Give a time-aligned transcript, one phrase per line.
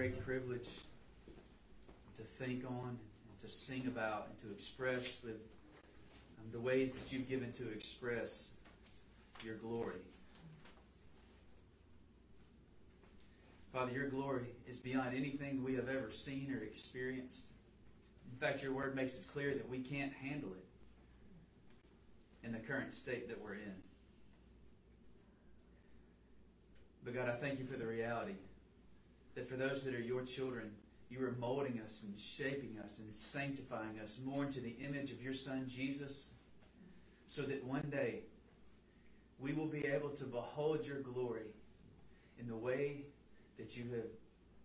[0.00, 0.70] great privilege
[2.16, 7.12] to think on and to sing about and to express with um, the ways that
[7.12, 8.48] you've given to express
[9.44, 10.00] your glory.
[13.74, 17.42] Father, your glory is beyond anything we have ever seen or experienced.
[18.32, 22.94] In fact, your word makes it clear that we can't handle it in the current
[22.94, 23.74] state that we're in.
[27.04, 28.36] But God, I thank you for the reality
[29.34, 30.70] that for those that are your children,
[31.10, 35.22] you are molding us and shaping us and sanctifying us more into the image of
[35.22, 36.30] your Son, Jesus,
[37.26, 38.20] so that one day
[39.40, 41.46] we will be able to behold your glory
[42.38, 43.02] in the way
[43.58, 44.06] that you have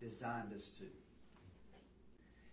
[0.01, 0.85] designed us to.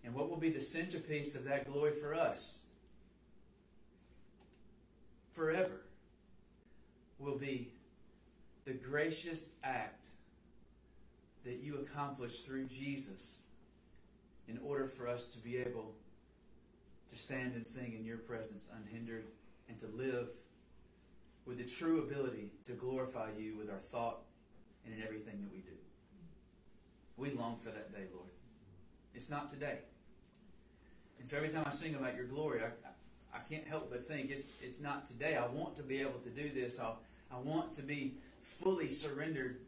[0.05, 2.63] And what will be the centerpiece of that glory for us
[5.33, 5.83] forever
[7.19, 7.73] will be
[8.65, 10.09] the gracious act
[11.45, 13.41] that you accomplished through Jesus
[14.49, 15.95] in order for us to be able
[17.09, 19.25] to stand and sing in your presence unhindered
[19.69, 20.29] and to live
[21.47, 24.19] with the true ability to glorify you with our thought
[24.85, 25.73] and in everything that we do.
[27.17, 28.31] We long for that day, Lord.
[29.15, 29.79] It's not today.
[31.19, 34.31] And so every time I sing about your glory, I, I can't help but think
[34.31, 35.37] it's, it's not today.
[35.37, 36.81] I want to be able to do this.
[36.81, 36.91] i
[37.31, 39.61] I want to be fully surrendered.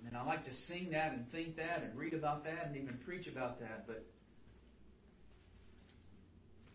[0.00, 2.76] I mean, I like to sing that and think that and read about that and
[2.76, 4.04] even preach about that, but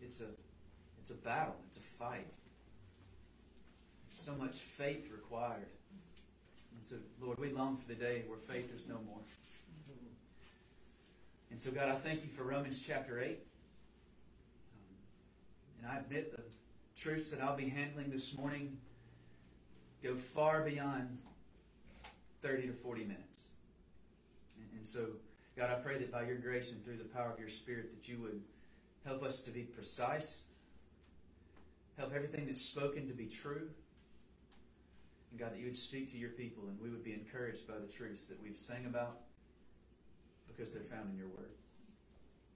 [0.02, 0.26] it's a,
[1.00, 1.56] it's a battle.
[1.68, 2.34] It's a fight.
[4.10, 5.66] so much faith required.
[6.74, 9.20] And so, Lord, we long for the day where faith is no more.
[11.50, 13.28] And so, God, I thank you for Romans chapter 8.
[13.28, 13.36] Um,
[15.78, 16.42] and I admit the
[17.00, 18.76] truths that I'll be handling this morning
[20.02, 21.16] go far beyond
[22.44, 23.46] 30 to 40 minutes.
[24.76, 25.06] And, so,
[25.56, 28.06] God, I pray that by your grace and through the power of your Spirit that
[28.06, 28.40] you would
[29.06, 30.42] help us to be precise,
[31.96, 33.68] help everything that's spoken to be true,
[35.30, 37.74] and God, that you would speak to your people and we would be encouraged by
[37.74, 39.16] the truths that we've sang about
[40.46, 41.50] because they're found in your word.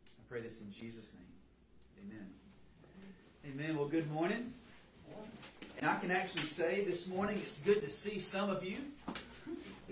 [0.06, 2.12] I pray this in Jesus' name.
[2.12, 2.28] Amen.
[3.52, 3.76] Amen.
[3.76, 4.52] Well, good morning.
[5.80, 8.76] And I can actually say this morning it's good to see some of you.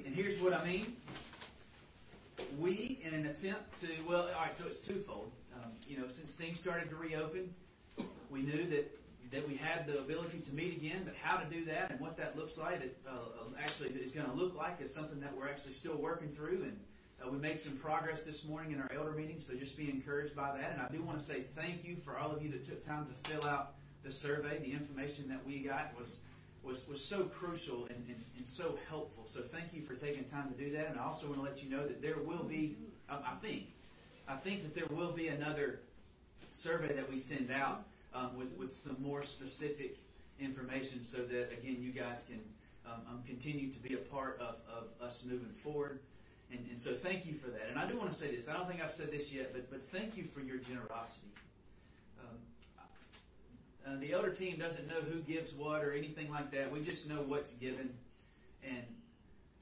[0.07, 0.97] And here's what I mean.
[2.61, 5.33] We, in an attempt to, well, all right, so it's twofold.
[5.53, 7.53] Um, you know, since things started to reopen,
[8.31, 8.93] we knew that
[9.33, 12.17] that we had the ability to meet again, but how to do that and what
[12.17, 13.19] that looks like, it uh,
[13.61, 16.63] actually is going to look like is something that we're actually still working through.
[16.63, 16.79] And
[17.21, 20.37] uh, we made some progress this morning in our elder meeting, so just be encouraged
[20.37, 20.71] by that.
[20.75, 23.05] And I do want to say thank you for all of you that took time
[23.07, 23.73] to fill out
[24.05, 24.61] the survey.
[24.61, 26.19] The information that we got was
[26.67, 29.25] was, was so crucial and, and, and so helpful.
[29.27, 30.91] So thank you for taking time to do that.
[30.91, 32.77] And I also want to let you know that there will be,
[33.09, 33.69] um, I think,
[34.29, 35.81] I think that there will be another
[36.51, 39.99] survey that we send out um, with, with some more specific
[40.41, 42.41] information so that, again, you guys can
[42.87, 46.01] um, um, continue to be a part of, of us moving forward.
[46.51, 47.67] And, and, so thank you for that.
[47.71, 48.49] And I do want to say this.
[48.49, 51.27] I don't think I've said this yet, but, but thank you for your generosity.
[53.87, 56.73] Uh, the elder team doesn't know who gives what or anything like that.
[56.73, 57.91] We just know what's given.
[58.65, 58.83] And,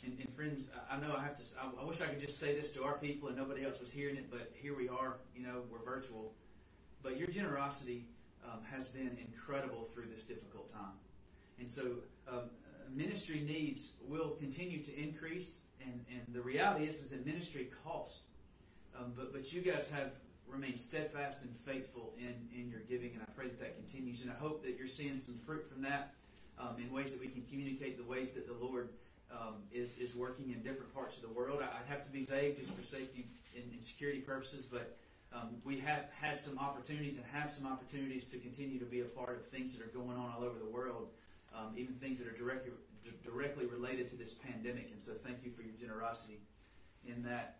[0.02, 2.54] and, and friends, I know I have to, I, I wish I could just say
[2.54, 5.46] this to our people and nobody else was hearing it, but here we are, you
[5.46, 6.32] know, we're virtual.
[7.02, 8.06] But your generosity
[8.44, 10.96] um, has been incredible through this difficult time.
[11.58, 11.82] And so
[12.26, 12.44] um,
[12.94, 18.22] ministry needs will continue to increase, and, and the reality is, is that ministry costs.
[18.98, 20.12] Um, but, but you guys have
[20.48, 24.22] remained steadfast and faithful in, in your giving, and I pray that that continues.
[24.22, 26.14] And I hope that you're seeing some fruit from that
[26.58, 28.90] um, in ways that we can communicate the ways that the Lord
[29.32, 31.60] um, is, is working in different parts of the world.
[31.62, 34.96] I, I have to be vague just for safety and, and security purposes, but
[35.34, 39.04] um, we have had some opportunities and have some opportunities to continue to be a
[39.04, 41.08] part of things that are going on all over the world,
[41.54, 42.70] um, even things that are directly
[43.22, 44.88] directly related to this pandemic.
[44.92, 46.38] And so, thank you for your generosity
[47.06, 47.56] in that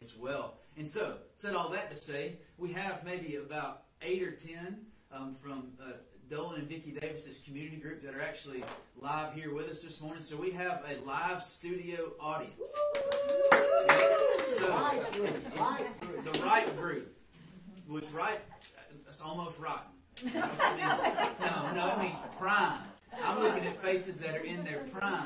[0.00, 0.54] as well.
[0.76, 5.34] And so, said all that to say, we have maybe about eight or ten um,
[5.34, 5.92] from uh,
[6.30, 8.62] Dolan and Vicki Davis's community group that are actually
[9.00, 10.22] live here with us this morning.
[10.22, 12.54] So we have a live studio audience.
[14.50, 14.66] So
[16.24, 17.16] the right group,
[17.88, 18.40] which right,
[19.08, 19.90] it's almost rotten.
[20.34, 22.80] No, no, it means prime.
[23.24, 25.24] I'm looking at faces that are in their prime.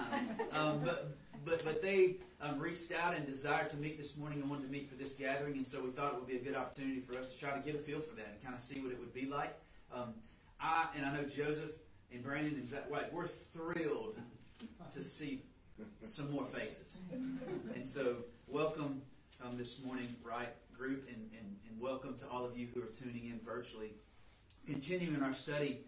[0.53, 4.51] Um, but but but they um, reached out and desired to meet this morning and
[4.51, 6.57] wanted to meet for this gathering, and so we thought it would be a good
[6.57, 8.81] opportunity for us to try to get a feel for that and kind of see
[8.81, 9.55] what it would be like.
[9.95, 10.15] Um,
[10.61, 11.73] I and I know Joseph
[12.13, 14.17] and Brandon and Zach White, we're thrilled
[14.93, 15.43] to see
[16.05, 16.99] some more faces.
[17.75, 18.17] And so,
[18.47, 19.03] welcome
[19.45, 22.87] um, this morning, right group, and, and, and welcome to all of you who are
[22.87, 23.93] tuning in virtually.
[24.67, 25.81] Continuing our study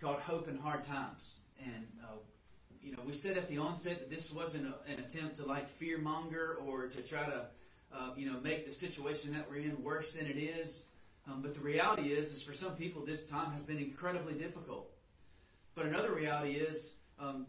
[0.00, 1.36] called Hope in Hard Times.
[1.64, 2.16] And, uh,
[2.84, 5.68] you know, we said at the onset that this wasn't a, an attempt to like
[5.68, 7.46] fear monger or to try to,
[7.94, 10.86] uh, you know, make the situation that we're in worse than it is.
[11.26, 14.90] Um, but the reality is, is for some people, this time has been incredibly difficult.
[15.74, 17.46] But another reality is um,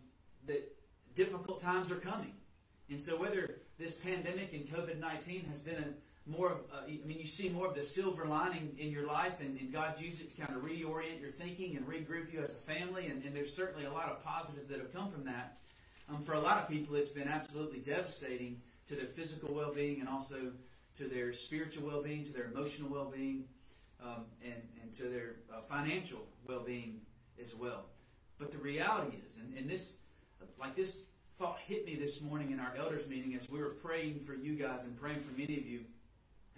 [0.48, 0.74] that
[1.16, 2.32] difficult times are coming.
[2.90, 5.88] And so whether this pandemic and COVID-19 has been a
[6.28, 9.40] more of, uh, I mean, you see more of the silver lining in your life
[9.40, 12.50] and, and God's used it to kind of reorient your thinking and regroup you as
[12.50, 13.08] a family.
[13.08, 15.58] And, and there's certainly a lot of positive that have come from that.
[16.10, 20.10] Um, for a lot of people, it's been absolutely devastating to their physical well-being and
[20.10, 20.52] also
[20.98, 23.44] to their spiritual well-being, to their emotional well-being,
[24.04, 27.02] um, and, and to their uh, financial well-being
[27.42, 27.86] as well.
[28.40, 29.98] But the reality is, and, and this,
[30.60, 31.04] like this
[31.38, 34.56] thought hit me this morning in our elders meeting as we were praying for you
[34.56, 35.82] guys and praying for many of you,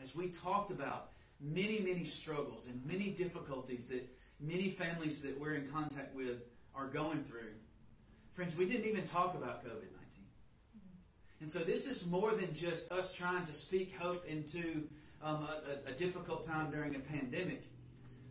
[0.02, 4.08] as we talked about many, many struggles and many difficulties that
[4.40, 6.44] many families that we're in contact with
[6.76, 7.54] are going through.
[8.34, 9.92] Friends, we didn't even talk about COVID 19.
[11.42, 14.88] And so this is more than just us trying to speak hope into
[15.22, 15.48] um,
[15.88, 17.64] a, a, difficult time during a pandemic.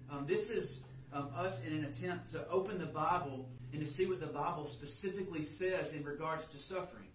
[0.09, 4.07] Um, this is um, us in an attempt to open the Bible and to see
[4.07, 7.09] what the Bible specifically says in regards to suffering.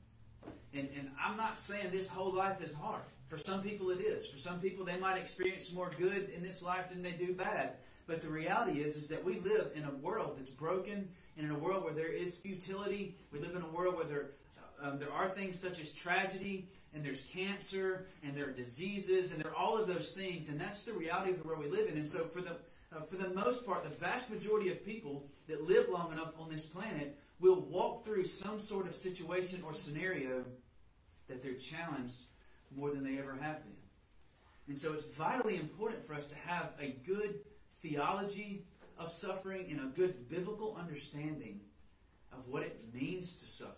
[0.73, 3.03] And, and I'm not saying this whole life is hard.
[3.31, 4.27] For some people it is.
[4.27, 7.75] For some people they might experience more good in this life than they do bad.
[8.05, 11.07] But the reality is, is that we live in a world that's broken
[11.37, 13.15] and in a world where there is futility.
[13.31, 14.25] We live in a world where there,
[14.81, 19.41] um, there are things such as tragedy and there's cancer and there are diseases and
[19.41, 20.49] there are all of those things.
[20.49, 21.95] And that's the reality of the world we live in.
[21.95, 22.57] And so for the,
[22.93, 26.49] uh, for the most part, the vast majority of people that live long enough on
[26.49, 30.43] this planet will walk through some sort of situation or scenario
[31.29, 32.23] that they're challenged
[32.75, 33.73] more than they ever have been.
[34.67, 37.39] And so it's vitally important for us to have a good
[37.81, 38.63] theology
[38.97, 41.59] of suffering and a good biblical understanding
[42.31, 43.75] of what it means to suffer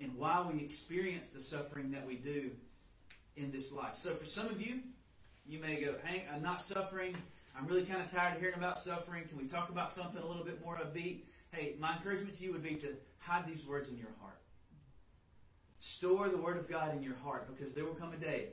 [0.00, 2.50] and why we experience the suffering that we do
[3.36, 3.96] in this life.
[3.96, 4.80] So for some of you,
[5.46, 7.14] you may go, hey, I'm not suffering.
[7.56, 9.24] I'm really kind of tired of hearing about suffering.
[9.28, 11.20] Can we talk about something a little bit more upbeat?
[11.52, 14.38] Hey, my encouragement to you would be to hide these words in your heart.
[15.82, 18.50] Store the Word of God in your heart because there will come a day.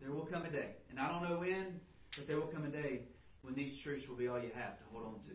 [0.00, 0.70] There will come a day.
[0.90, 1.78] And I don't know when,
[2.16, 3.02] but there will come a day
[3.42, 5.34] when these truths will be all you have to hold on to.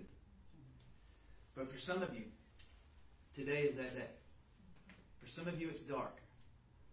[1.55, 2.23] But for some of you,
[3.33, 4.09] today is that day.
[5.21, 6.17] For some of you, it's dark.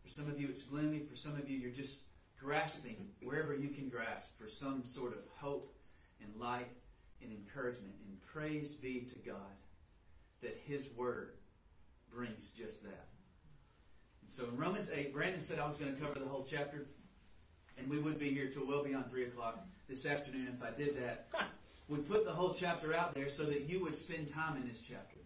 [0.05, 1.01] For some of you, it's gloomy.
[1.01, 2.05] For some of you, you're just
[2.39, 5.75] grasping wherever you can grasp for some sort of hope
[6.21, 6.71] and light
[7.21, 7.95] and encouragement.
[8.07, 9.57] And praise be to God
[10.43, 11.33] that His Word
[12.09, 13.09] brings just that.
[14.33, 16.87] So in Romans 8, Brandon said I was going to cover the whole chapter,
[17.77, 20.97] and we would be here till well beyond 3 o'clock this afternoon if I did
[21.03, 21.29] that.
[21.91, 24.81] we put the whole chapter out there so that you would spend time in this
[24.81, 25.19] chapter.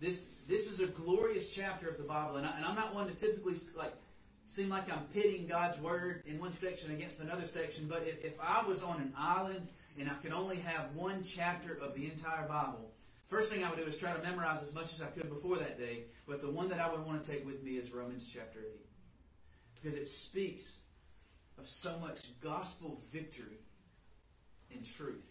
[0.00, 3.08] This, this is a glorious chapter of the Bible, and, I, and I'm not one
[3.08, 3.92] to typically like
[4.46, 8.40] seem like I'm pitting God's Word in one section against another section, but if, if
[8.40, 12.48] I was on an island and I could only have one chapter of the entire
[12.48, 12.90] Bible,
[13.30, 15.56] first thing I would do is try to memorize as much as I could before
[15.56, 16.04] that day.
[16.26, 18.64] But the one that I would want to take with me is Romans chapter 8.
[19.76, 20.80] Because it speaks
[21.58, 23.60] of so much gospel victory
[24.74, 25.26] and truth.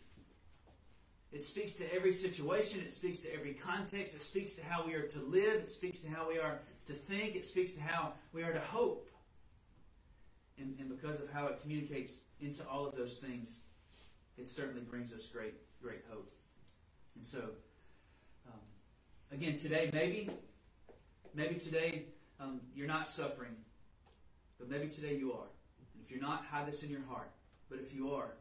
[1.32, 2.79] It speaks to every situation.
[2.79, 4.15] It speaks to every context.
[4.15, 5.56] It speaks to how we are to live.
[5.56, 7.36] It speaks to how we are to think.
[7.36, 9.08] It speaks to how we are to hope.
[10.58, 13.60] And, and because of how it communicates into all of those things,
[14.38, 16.32] it certainly brings us great, great hope.
[17.15, 17.50] And so,
[19.31, 20.29] again, today, maybe,
[21.33, 22.05] maybe today
[22.39, 23.55] um, you're not suffering,
[24.57, 25.48] but maybe today you are.
[25.93, 27.31] And if you're not, hide this in your heart.
[27.69, 28.33] But if you are,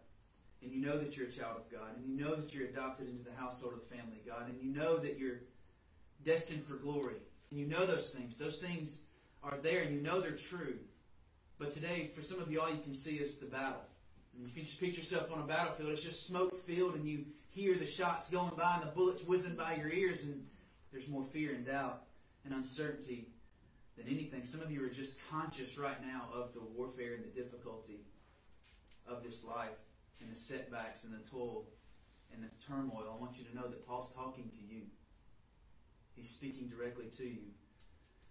[0.62, 3.09] and you know that you're a child of God, and you know that you're adopted
[3.09, 5.40] into the household of the family of God, and you know that you're
[6.25, 7.16] destined for glory,
[7.50, 9.00] and you know those things, those things
[9.42, 10.78] are there, and you know they're true.
[11.59, 13.83] But today, for some of you, all you can see is the battle.
[14.35, 17.75] And you just picture yourself on a battlefield, it's just smoke filled, and you hear
[17.75, 20.45] the shots going by and the bullets whizzing by your ears, and
[20.92, 22.04] there's more fear and doubt
[22.45, 23.28] and uncertainty
[23.97, 24.45] than anything.
[24.45, 28.00] Some of you are just conscious right now of the warfare and the difficulty
[29.07, 29.78] of this life
[30.21, 31.66] and the setbacks and the toil
[32.33, 33.12] and the turmoil.
[33.12, 34.83] I want you to know that Paul's talking to you.
[36.14, 37.42] He's speaking directly to you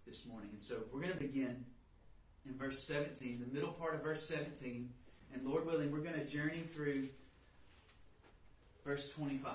[0.05, 0.49] this morning.
[0.53, 1.65] And so we're going to begin
[2.45, 4.89] in verse 17, the middle part of verse 17.
[5.33, 7.09] And Lord willing, we're going to journey through
[8.85, 9.53] verse 25.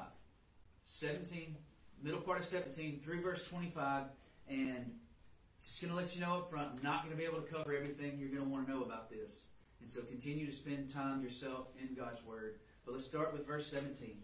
[0.85, 1.57] 17,
[2.03, 4.05] middle part of 17 through verse 25.
[4.49, 4.93] And
[5.63, 7.53] Just going to let you know up front, I'm not going to be able to
[7.53, 9.45] cover everything you're going to want to know about this.
[9.81, 12.59] And so continue to spend time yourself in God's Word.
[12.85, 14.17] But let's start with verse 17.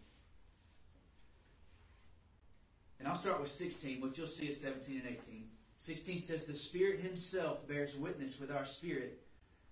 [2.99, 4.01] And I'll start with 16.
[4.01, 5.45] What you'll see is 17 and 18.
[5.79, 9.21] 16 says, The Spirit Himself bears witness with our spirit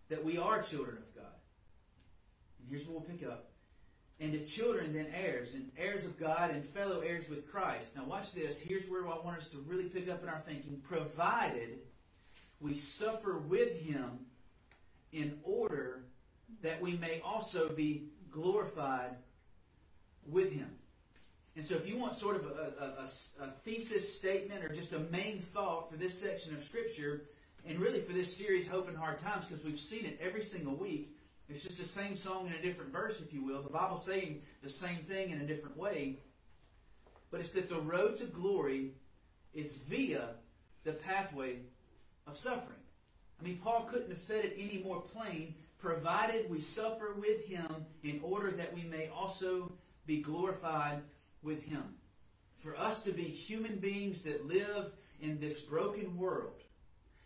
[0.08, 1.24] that we are children of God.
[2.60, 3.50] And here's what we'll pick up.
[4.18, 7.96] And if children, then heirs, and heirs of God and fellow heirs with Christ.
[7.96, 8.58] Now watch this.
[8.58, 10.80] Here's where I want us to really pick up in our thinking.
[10.88, 11.80] Provided
[12.60, 14.20] we suffer with Him
[15.12, 16.04] in order
[16.62, 19.16] that we may also be glorified
[20.26, 20.70] with Him.
[21.54, 24.98] And so if you want sort of a, a, a, thesis statement or just a
[24.98, 27.22] main thought for this section of Scripture,
[27.66, 30.74] and really for this series, Hope in Hard Times, because we've seen it every single
[30.74, 31.15] week,
[31.48, 33.62] it's just the same song in a different verse, if you will.
[33.62, 36.18] The Bible saying the same thing in a different way.
[37.30, 38.92] But it's that the road to glory
[39.54, 40.30] is via
[40.84, 41.58] the pathway
[42.26, 42.78] of suffering.
[43.40, 47.86] I mean, Paul couldn't have said it any more plain, provided we suffer with him
[48.02, 49.72] in order that we may also
[50.06, 51.02] be glorified
[51.42, 51.94] with Him.
[52.58, 56.62] For us to be human beings that live in this broken world,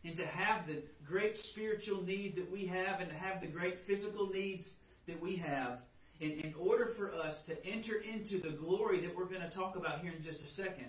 [0.04, 3.78] and to have the great spiritual need that we have, and to have the great
[3.78, 4.76] physical needs
[5.06, 5.82] that we have,
[6.20, 9.76] in, in order for us to enter into the glory that we're going to talk
[9.76, 10.88] about here in just a second,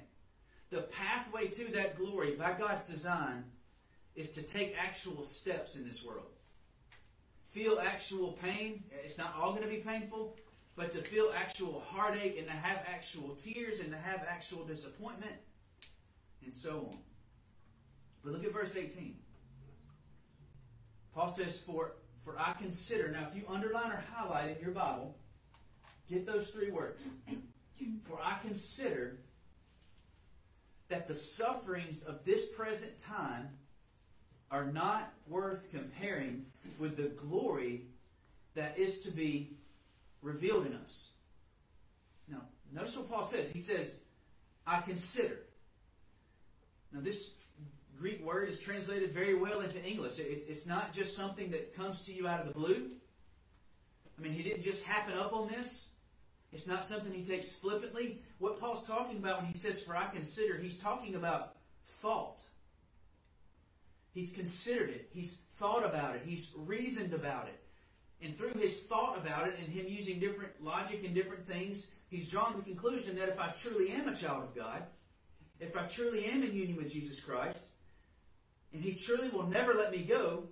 [0.69, 3.43] the pathway to that glory by God's design
[4.15, 6.27] is to take actual steps in this world.
[7.49, 8.83] Feel actual pain.
[9.03, 10.37] It's not all going to be painful,
[10.75, 15.35] but to feel actual heartache and to have actual tears and to have actual disappointment
[16.45, 16.97] and so on.
[18.23, 19.15] But look at verse 18.
[21.13, 25.15] Paul says, For for I consider, now if you underline or highlight in your Bible,
[26.09, 27.01] get those three words.
[28.07, 29.17] For I consider
[30.89, 33.49] that the sufferings of this present time
[34.51, 36.45] are not worth comparing
[36.77, 37.85] with the glory
[38.53, 39.53] that is to be
[40.21, 41.09] revealed in us.
[42.27, 43.49] Now, notice what Paul says.
[43.49, 43.97] He says,
[44.67, 45.39] I consider.
[46.91, 47.31] Now, this
[48.01, 50.17] Greek word is translated very well into English.
[50.17, 52.89] It's, it's not just something that comes to you out of the blue.
[54.17, 55.89] I mean, he didn't just happen up on this.
[56.51, 58.23] It's not something he takes flippantly.
[58.39, 62.41] What Paul's talking about when he says, For I consider, he's talking about thought.
[64.13, 65.09] He's considered it.
[65.13, 66.23] He's thought about it.
[66.25, 67.59] He's reasoned about it.
[68.25, 72.27] And through his thought about it and him using different logic and different things, he's
[72.27, 74.83] drawn the conclusion that if I truly am a child of God,
[75.59, 77.65] if I truly am in union with Jesus Christ,
[78.73, 80.45] and he truly will never let me go,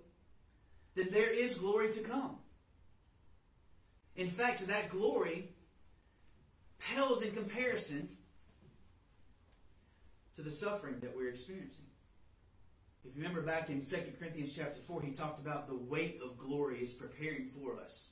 [0.95, 2.37] then there is glory to come.
[4.15, 5.49] In fact, that glory
[6.79, 8.09] pales in comparison
[10.35, 11.85] to the suffering that we're experiencing.
[13.05, 16.37] If you remember back in 2 Corinthians chapter 4, he talked about the weight of
[16.37, 18.11] glory is preparing for us.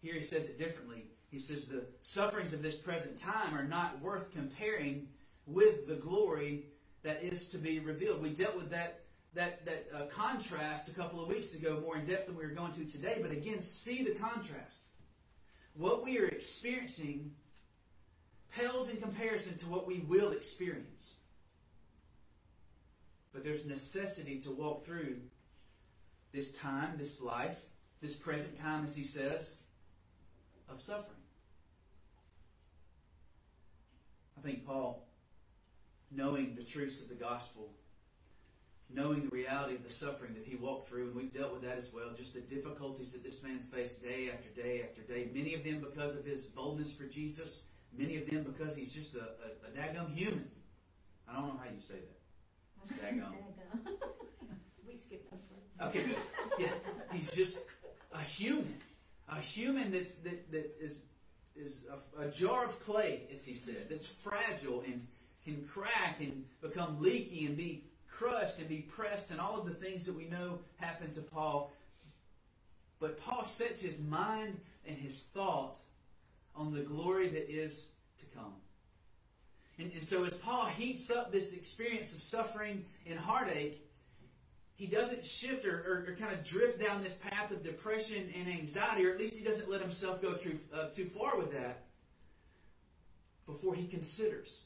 [0.00, 1.04] Here he says it differently.
[1.30, 5.08] He says the sufferings of this present time are not worth comparing
[5.46, 6.66] with the glory
[7.02, 8.22] that is to be revealed.
[8.22, 9.00] We dealt with that
[9.34, 12.50] that that uh, contrast a couple of weeks ago more in depth than we are
[12.50, 13.18] going to today.
[13.20, 14.84] But again, see the contrast.
[15.74, 17.32] What we are experiencing
[18.56, 21.14] pales in comparison to what we will experience.
[23.32, 25.18] But there's necessity to walk through
[26.32, 27.60] this time, this life,
[28.00, 29.54] this present time, as he says,
[30.68, 31.14] of suffering.
[34.36, 35.07] I think Paul,
[36.10, 37.70] knowing the truths of the gospel,
[38.90, 41.76] knowing the reality of the suffering that he walked through, and we've dealt with that
[41.76, 45.54] as well, just the difficulties that this man faced day after day after day, many
[45.54, 47.64] of them because of his boldness for Jesus,
[47.96, 50.50] many of them because he's just a, a, a daggum human.
[51.28, 52.18] I don't know how you say that.
[53.02, 53.34] Daggone.
[54.86, 55.94] we skipped that part.
[55.94, 56.16] Okay, good.
[56.58, 56.68] Yeah,
[57.12, 57.64] he's just
[58.14, 58.74] a human,
[59.28, 61.02] a human that's that, that is
[61.54, 61.82] is
[62.16, 65.06] a, a jar of clay, as he said, that's fragile and
[65.48, 69.74] can crack and become leaky and be crushed and be pressed, and all of the
[69.74, 71.72] things that we know happen to Paul.
[73.00, 75.78] But Paul sets his mind and his thought
[76.56, 78.54] on the glory that is to come.
[79.78, 83.84] And, and so as Paul heaps up this experience of suffering and heartache,
[84.74, 88.48] he doesn't shift or, or, or, kind of drift down this path of depression and
[88.48, 91.84] anxiety, or at least he doesn't let himself go too, uh, too far with that
[93.46, 94.64] before he considers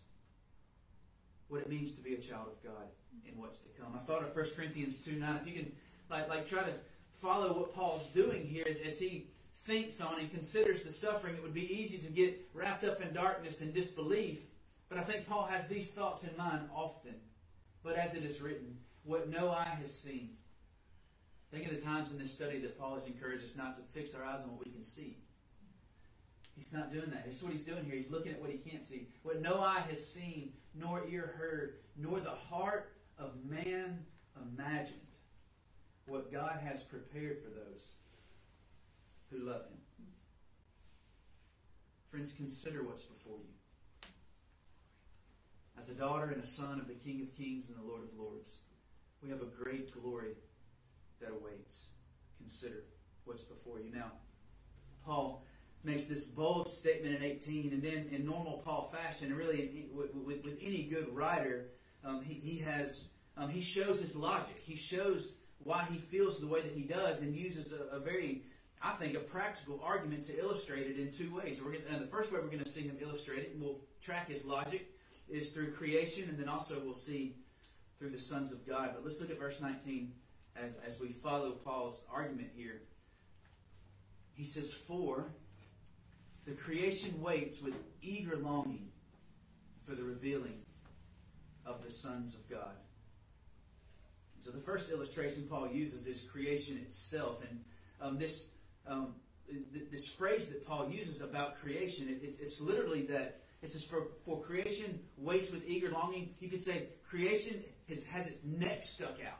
[1.52, 2.88] what it means to be a child of God
[3.28, 3.92] and what's to come.
[3.94, 5.40] I thought of 1 Corinthians 2 9.
[5.42, 5.72] If you can
[6.10, 6.72] like, like try to
[7.20, 9.26] follow what Paul's doing here as, as he
[9.64, 13.12] thinks on and considers the suffering, it would be easy to get wrapped up in
[13.12, 14.40] darkness and disbelief
[14.88, 17.14] but I think Paul has these thoughts in mind often
[17.82, 20.36] but as it is written, what no eye has seen.
[21.50, 24.14] Think of the times in this study that Paul has encouraged us not to fix
[24.14, 25.18] our eyes on what we can see.
[26.56, 27.24] He's not doing that.
[27.24, 27.94] That's what he's doing here.
[27.94, 29.08] He's looking at what he can't see.
[29.22, 34.04] What no eye has seen, nor ear heard, nor the heart of man
[34.40, 35.00] imagined.
[36.06, 37.94] What God has prepared for those
[39.30, 39.78] who love him.
[42.10, 44.08] Friends, consider what's before you.
[45.78, 48.18] As a daughter and a son of the King of Kings and the Lord of
[48.18, 48.58] Lords,
[49.22, 50.34] we have a great glory
[51.20, 51.88] that awaits.
[52.38, 52.84] Consider
[53.24, 53.90] what's before you.
[53.92, 54.12] Now,
[55.04, 55.44] Paul
[55.84, 60.14] makes this bold statement in 18, and then in normal Paul fashion, and really with,
[60.14, 61.66] with, with any good writer,
[62.04, 64.58] um, he, he has um, he shows his logic.
[64.62, 65.34] He shows
[65.64, 68.42] why he feels the way that he does, and uses a, a very
[68.84, 71.62] I think, a practical argument to illustrate it in two ways.
[71.62, 73.80] We're gonna, and the first way we're going to see him illustrate it, and we'll
[74.00, 74.90] track his logic,
[75.28, 77.36] is through creation, and then also we'll see
[77.98, 78.90] through the sons of God.
[78.94, 80.12] But let's look at verse 19
[80.56, 82.82] as, as we follow Paul's argument here.
[84.34, 85.32] He says, For
[86.46, 88.88] the creation waits with eager longing
[89.86, 90.58] for the revealing
[91.64, 92.74] of the sons of God.
[94.40, 97.60] So the first illustration Paul uses is creation itself, and
[98.00, 98.48] um, this
[98.86, 99.14] um,
[99.90, 104.08] this phrase that Paul uses about creation, it, it, it's literally that it says, for,
[104.24, 106.30] for creation waits with eager longing.
[106.40, 109.38] You could say creation has, has its neck stuck out,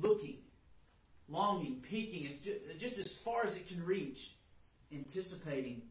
[0.00, 0.38] looking,
[1.28, 4.36] longing, peeking, it's just, just as far as it can reach,
[4.94, 5.82] anticipating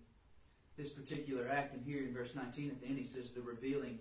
[0.77, 1.73] this particular act.
[1.73, 3.99] And here in verse 19 at the end, he says, the revealing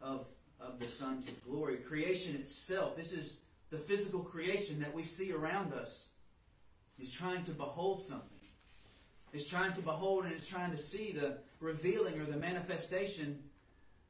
[0.00, 0.26] of,
[0.60, 1.76] of the sons of glory.
[1.76, 6.08] Creation itself, this is the physical creation that we see around us
[6.98, 8.28] is trying to behold something.
[9.32, 13.42] Is trying to behold and is trying to see the revealing or the manifestation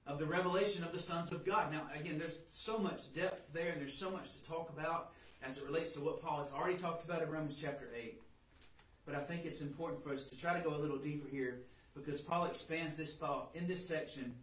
[0.06, 1.72] of the revelation of the sons of God.
[1.72, 5.10] Now, again, there's so much depth there and there's so much to talk about
[5.42, 8.20] as it relates to what Paul has already talked about in Romans chapter 8.
[9.08, 11.60] But I think it's important for us to try to go a little deeper here
[11.94, 14.34] because Paul expands this thought in this section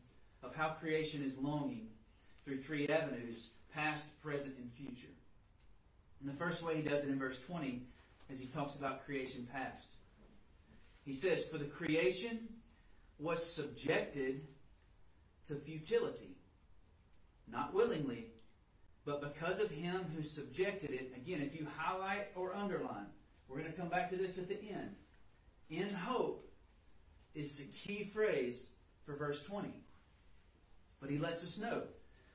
[0.42, 1.90] of how creation is longing
[2.44, 5.14] through three avenues past, present, and future.
[6.20, 7.84] And the first way he does it in verse 20
[8.32, 9.88] as he talks about creation past.
[11.04, 12.40] He says, For the creation
[13.20, 14.48] was subjected
[15.48, 16.38] to futility,
[17.48, 18.32] not willingly,
[19.06, 21.14] but because of him who subjected it.
[21.16, 23.06] Again, if you highlight or underline,
[23.48, 24.96] we're going to come back to this at the end.
[25.70, 26.50] In hope
[27.34, 28.68] is the key phrase
[29.06, 29.70] for verse 20.
[31.02, 31.84] But he lets us know.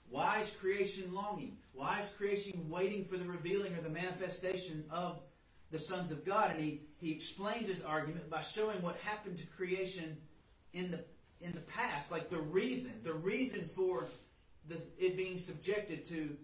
[0.08, 1.56] Why is creation longing?
[1.72, 5.20] Why is creation waiting for the revealing or the manifestation of
[5.70, 9.46] the sons of God, and he, he explains his argument by showing what happened to
[9.46, 10.16] creation
[10.72, 11.04] in the
[11.40, 14.04] in the past, like the reason, the reason for
[14.68, 16.36] the, it being subjected to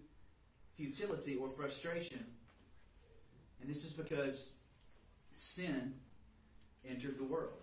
[0.75, 2.25] futility or frustration.
[3.61, 4.53] And this is because
[5.37, 5.93] sin
[6.87, 7.61] entered the world.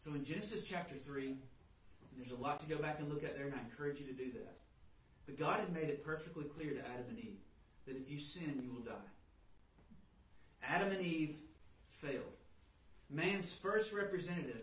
[0.00, 1.36] So in Genesis chapter 3,
[2.16, 4.12] there's a lot to go back and look at there, and I encourage you to
[4.12, 4.56] do that.
[5.26, 7.38] But God had made it perfectly clear to Adam and Eve
[7.86, 9.10] that if you sin, you will die.
[10.62, 11.36] Adam and Eve
[11.88, 12.22] failed.
[13.10, 14.62] Man's first representative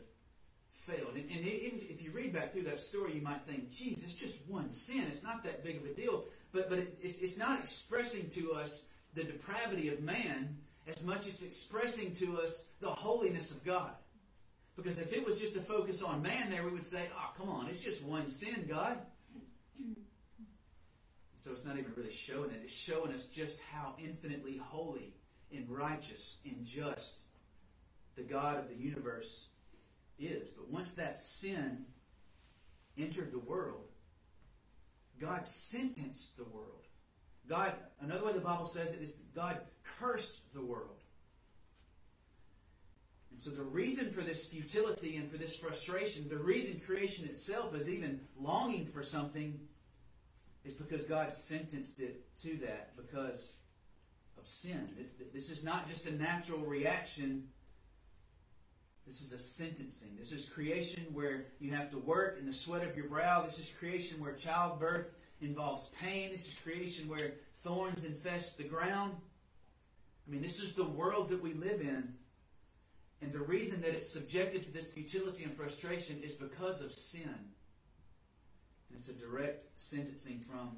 [0.72, 1.16] failed.
[1.16, 4.16] And, and even if you read back through that story, you might think, geez, it's
[4.16, 5.06] just one sin.
[5.10, 6.26] It's not that big of a deal.
[6.52, 11.28] But, but it, it's, it's not expressing to us the depravity of man as much
[11.28, 13.92] as expressing to us the holiness of God.
[14.76, 17.50] Because if it was just a focus on man there, we would say, oh, come
[17.50, 18.98] on, it's just one sin, God.
[21.36, 22.62] So it's not even really showing it.
[22.64, 25.14] It's showing us just how infinitely holy
[25.52, 27.20] and righteous and just
[28.16, 29.48] the God of the universe
[30.18, 30.50] is.
[30.50, 31.86] But once that sin
[32.98, 33.90] entered the world,
[35.20, 36.88] God sentenced the world.
[37.48, 39.62] God, another way the Bible says it is that God
[40.00, 41.00] cursed the world.
[43.32, 47.76] And so the reason for this futility and for this frustration, the reason creation itself
[47.76, 49.60] is even longing for something
[50.64, 53.56] is because God sentenced it to that because
[54.38, 54.88] of sin.
[55.34, 57.50] This is not just a natural reaction.
[59.06, 60.16] This is a sentencing.
[60.18, 63.42] This is creation where you have to work in the sweat of your brow.
[63.42, 65.08] This is creation where childbirth
[65.44, 66.32] involves pain.
[66.32, 69.16] This is creation where thorns infest the ground.
[70.28, 72.14] I mean, this is the world that we live in.
[73.22, 77.22] And the reason that it's subjected to this futility and frustration is because of sin.
[78.90, 80.78] And it's a direct sentencing from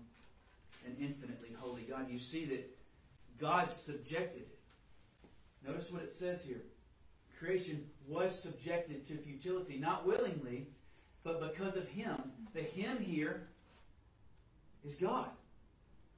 [0.86, 2.10] an infinitely holy God.
[2.10, 2.70] You see that
[3.40, 4.60] God subjected it.
[5.68, 6.62] Notice what it says here.
[7.40, 10.68] Creation was subjected to futility, not willingly,
[11.24, 12.16] but because of Him.
[12.54, 13.48] The Him here
[14.86, 15.30] is God.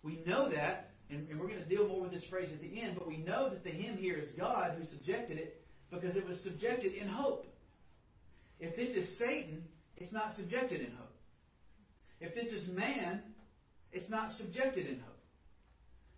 [0.03, 2.81] We know that, and, and we're going to deal more with this phrase at the
[2.81, 6.27] end, but we know that the him here is God who subjected it because it
[6.27, 7.47] was subjected in hope.
[8.59, 9.63] If this is Satan,
[9.95, 11.13] it's not subjected in hope.
[12.19, 13.21] If this is man,
[13.91, 15.13] it's not subjected in hope.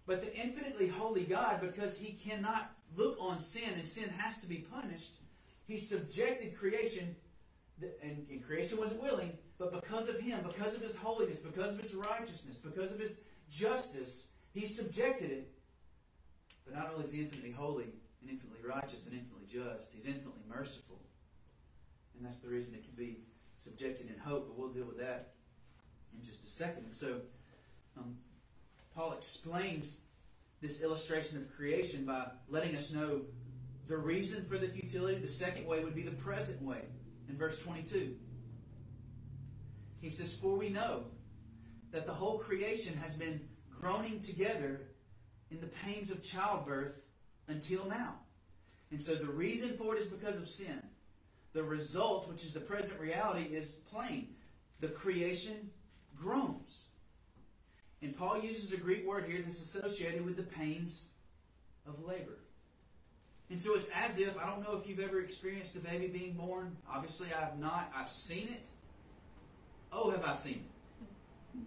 [0.07, 4.47] But the infinitely holy God, because he cannot look on sin and sin has to
[4.47, 5.13] be punished,
[5.67, 7.15] he subjected creation,
[8.01, 11.82] and, and creation wasn't willing, but because of him, because of his holiness, because of
[11.82, 13.19] his righteousness, because of his
[13.52, 15.52] justice, he subjected it.
[16.65, 17.89] But not only is he infinitely holy
[18.22, 21.02] and infinitely righteous and infinitely just, he's infinitely merciful.
[22.15, 23.19] And that's the reason it can be
[23.58, 25.34] subjected in hope, but we'll deal with that
[26.15, 26.86] in just a second.
[26.86, 27.19] And so,
[27.98, 28.15] um,
[28.95, 30.00] Paul explains
[30.62, 33.22] this illustration of creation by letting us know
[33.88, 35.19] the reason for the futility.
[35.19, 36.82] The second way would be the present way
[37.28, 38.15] in verse 22.
[40.01, 41.03] He says, For we know
[41.91, 43.41] that the whole creation has been
[43.79, 44.81] groaning together
[45.51, 46.99] in the pains of childbirth
[47.47, 48.15] until now.
[48.91, 50.81] And so the reason for it is because of sin.
[51.53, 54.29] The result, which is the present reality, is plain.
[54.79, 55.71] The creation
[56.15, 56.85] groans.
[58.01, 61.07] And Paul uses a Greek word here that's associated with the pains
[61.88, 62.39] of labor.
[63.49, 66.33] And so it's as if, I don't know if you've ever experienced a baby being
[66.33, 66.77] born.
[66.89, 67.91] Obviously, I have not.
[67.95, 68.67] I've seen it.
[69.91, 71.60] Oh, have I seen it?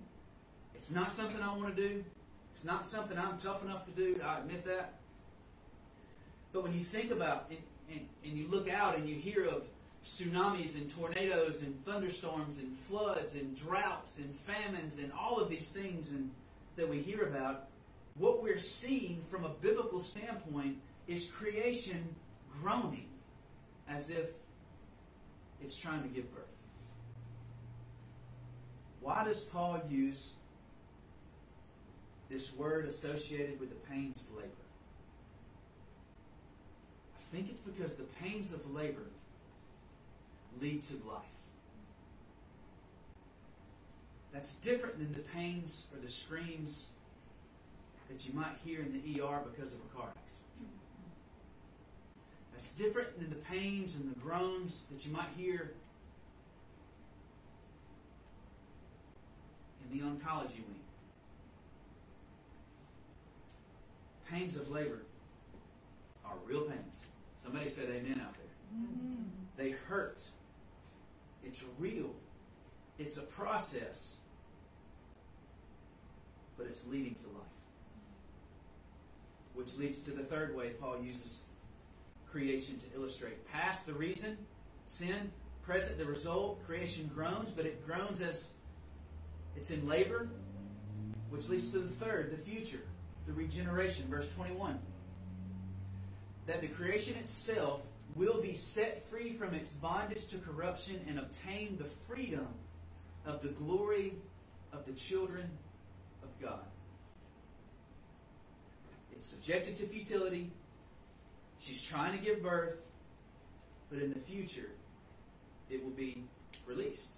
[0.74, 2.04] It's not something I want to do.
[2.54, 4.20] It's not something I'm tough enough to do.
[4.24, 4.94] I admit that.
[6.52, 9.64] But when you think about it and, and you look out and you hear of
[10.04, 15.70] tsunamis and tornadoes and thunderstorms and floods and droughts and famines and all of these
[15.70, 16.30] things and
[16.76, 17.68] that we hear about,
[18.16, 22.14] what we're seeing from a biblical standpoint is creation
[22.50, 23.08] groaning
[23.88, 24.30] as if
[25.62, 26.51] it's trying to give birth.
[29.02, 30.32] Why does Paul use
[32.30, 34.48] this word associated with the pains of labor?
[37.16, 39.06] I think it's because the pains of labor
[40.60, 41.22] lead to life.
[44.32, 46.86] That's different than the pains or the screams
[48.08, 50.70] that you might hear in the ER because of a car accident.
[52.52, 55.72] That's different than the pains and the groans that you might hear
[59.92, 60.80] the oncology wing.
[64.28, 65.02] Pains of labor
[66.24, 67.04] are real pains.
[67.36, 68.80] Somebody said amen out there.
[68.80, 69.22] Mm-hmm.
[69.56, 70.22] They hurt.
[71.44, 72.14] It's real.
[72.98, 74.16] It's a process.
[76.56, 77.46] But it's leading to life.
[79.54, 81.42] Which leads to the third way Paul uses
[82.30, 83.46] creation to illustrate.
[83.50, 84.38] Past, the reason,
[84.86, 85.32] sin.
[85.62, 88.54] Present, the result, creation groans, but it groans as
[89.56, 90.28] it's in labor,
[91.30, 92.82] which leads to the third, the future,
[93.26, 94.06] the regeneration.
[94.08, 94.78] Verse 21.
[96.46, 97.82] That the creation itself
[98.14, 102.46] will be set free from its bondage to corruption and obtain the freedom
[103.24, 104.14] of the glory
[104.72, 105.48] of the children
[106.22, 106.64] of God.
[109.12, 110.50] It's subjected to futility.
[111.60, 112.76] She's trying to give birth,
[113.90, 114.70] but in the future,
[115.70, 116.24] it will be
[116.66, 117.08] released.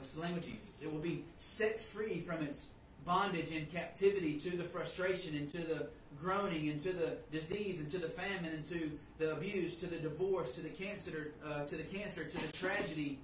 [0.00, 0.82] That's the language he uses.
[0.82, 2.68] It will be set free from its
[3.04, 5.88] bondage and captivity to the frustration and to the
[6.22, 9.98] groaning and to the disease and to the famine and to the abuse, to the
[9.98, 13.18] divorce, to the cancer, uh, to the cancer, to the tragedy,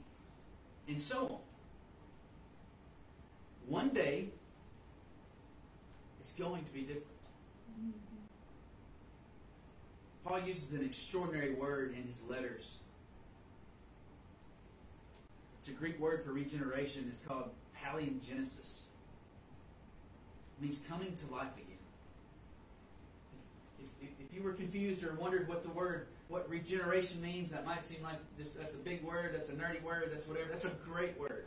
[0.86, 1.38] and so on.
[3.68, 4.28] One day,
[6.20, 7.06] it's going to be different.
[10.26, 12.76] Paul uses an extraordinary word in his letters.
[15.66, 17.06] It's a Greek word for regeneration.
[17.08, 18.84] It's called palingenesis.
[20.56, 21.76] It means coming to life again
[24.00, 28.00] If you were confused or wondered what the word, what regeneration means, that might seem
[28.04, 30.50] like this, that's a big word, that's a nerdy word, that's whatever.
[30.52, 31.46] That's a great word.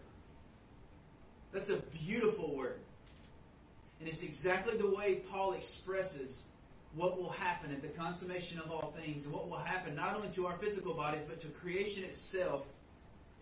[1.53, 2.81] That's a beautiful word.
[4.01, 6.43] And it's exactly the way Paul expresses
[6.93, 10.27] what will happen at the consummation of all things and what will happen not only
[10.29, 12.65] to our physical bodies but to creation itself.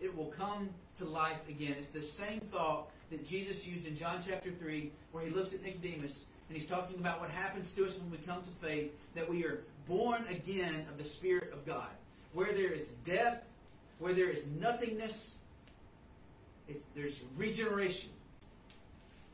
[0.00, 1.76] It will come to life again.
[1.78, 5.62] It's the same thought that Jesus used in John chapter 3 where he looks at
[5.62, 9.28] Nicodemus and he's talking about what happens to us when we come to faith, that
[9.28, 11.88] we are born again of the Spirit of God.
[12.32, 13.44] Where there is death,
[13.98, 15.36] where there is nothingness,
[16.94, 18.10] there's regeneration.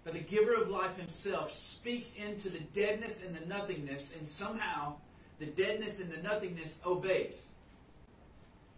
[0.05, 4.94] But the giver of life himself speaks into the deadness and the nothingness, and somehow
[5.38, 7.50] the deadness and the nothingness obeys.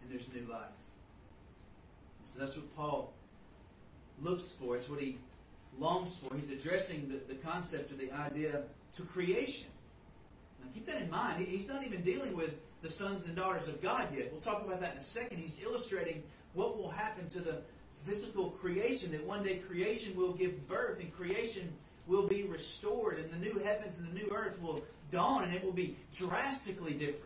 [0.01, 0.69] And there's new life.
[2.27, 3.13] So that's what Paul
[4.21, 4.75] looks for.
[4.75, 5.17] It's what he
[5.79, 6.35] longs for.
[6.35, 8.63] He's addressing the, the concept of the idea
[8.95, 9.67] to creation.
[10.61, 11.47] Now keep that in mind.
[11.47, 14.29] He's not even dealing with the sons and daughters of God yet.
[14.31, 15.37] We'll talk about that in a second.
[15.37, 16.21] He's illustrating
[16.53, 17.61] what will happen to the
[18.05, 21.71] physical creation, that one day creation will give birth and creation
[22.07, 25.63] will be restored and the new heavens and the new earth will dawn and it
[25.63, 27.23] will be drastically different.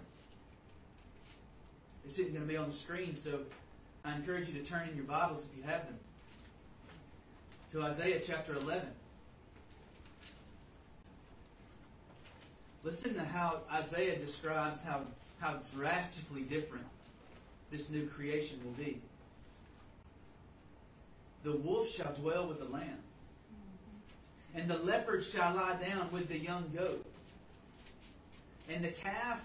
[2.06, 3.42] It's not going to be on the screen, so
[4.04, 5.98] I encourage you to turn in your Bibles if you have them
[7.72, 8.82] to Isaiah chapter 11.
[12.84, 15.02] Listen to how Isaiah describes how,
[15.40, 16.86] how drastically different
[17.70, 19.00] this new creation will be.
[21.44, 23.00] The wolf shall dwell with the lamb,
[24.56, 27.06] and the leopard shall lie down with the young goat,
[28.68, 29.42] and the calf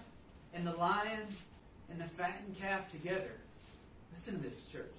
[0.55, 1.27] and the lion
[1.91, 3.31] and the fattened calf together.
[4.17, 4.95] Listen to this, church.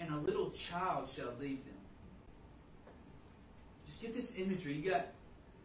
[0.00, 1.74] And a little child shall lead them.
[3.86, 4.72] Just get this imagery.
[4.72, 5.08] You got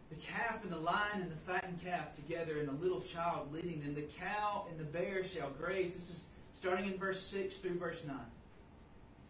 [0.10, 3.80] the calf and the lion and the fattened calf together, and a little child leading
[3.80, 3.96] them.
[3.96, 5.94] The cow and the bear shall graze.
[5.94, 8.18] This is starting in verse 6 through verse 9.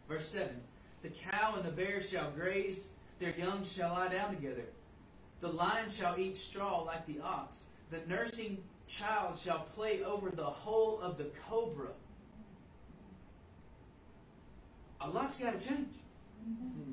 [0.08, 0.50] Verse 7
[1.04, 4.66] The cow and the bear shall graze, their young shall lie down together.
[5.42, 7.66] The lion shall eat straw like the ox.
[7.92, 11.90] The nursing child shall play over the hole of the cobra.
[15.02, 15.88] A lot's got to change.
[16.48, 16.92] Mm-hmm.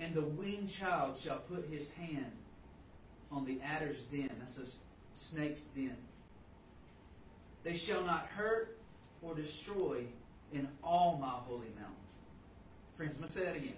[0.00, 2.32] And the weaned child shall put his hand
[3.30, 4.30] on the adder's den.
[4.38, 4.66] That's a
[5.14, 5.96] snake's den.
[7.64, 8.78] They shall not hurt
[9.22, 10.04] or destroy
[10.52, 11.94] in all my holy mountain.
[12.96, 13.74] Friends, I'm going to say that again.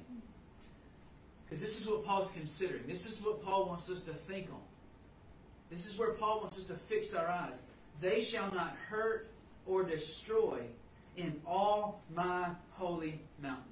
[1.44, 2.82] Because this is what Paul's considering.
[2.86, 4.60] This is what Paul wants us to think on.
[5.70, 7.60] This is where Paul wants us to fix our eyes.
[8.00, 9.30] They shall not hurt
[9.66, 10.60] or destroy
[11.18, 13.64] in all my holy mountain.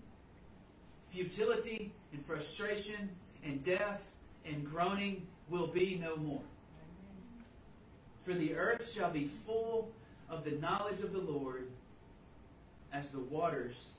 [1.10, 3.08] Futility and frustration
[3.44, 4.10] and death
[4.44, 6.42] and groaning will be no more.
[8.24, 9.92] For the earth shall be full
[10.28, 11.68] of the knowledge of the Lord
[12.92, 13.90] as the waters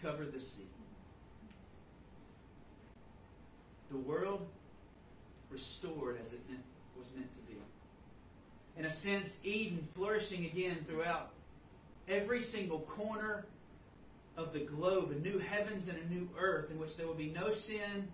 [0.00, 0.62] cover the sea.
[3.90, 4.46] The world
[5.50, 6.40] restored as it
[6.96, 7.56] was meant to be.
[8.78, 11.32] In a sense, Eden flourishing again throughout
[12.08, 13.46] every single corner
[14.36, 17.32] of the globe, a new heavens and a new earth in which there will be
[17.34, 18.08] no sin,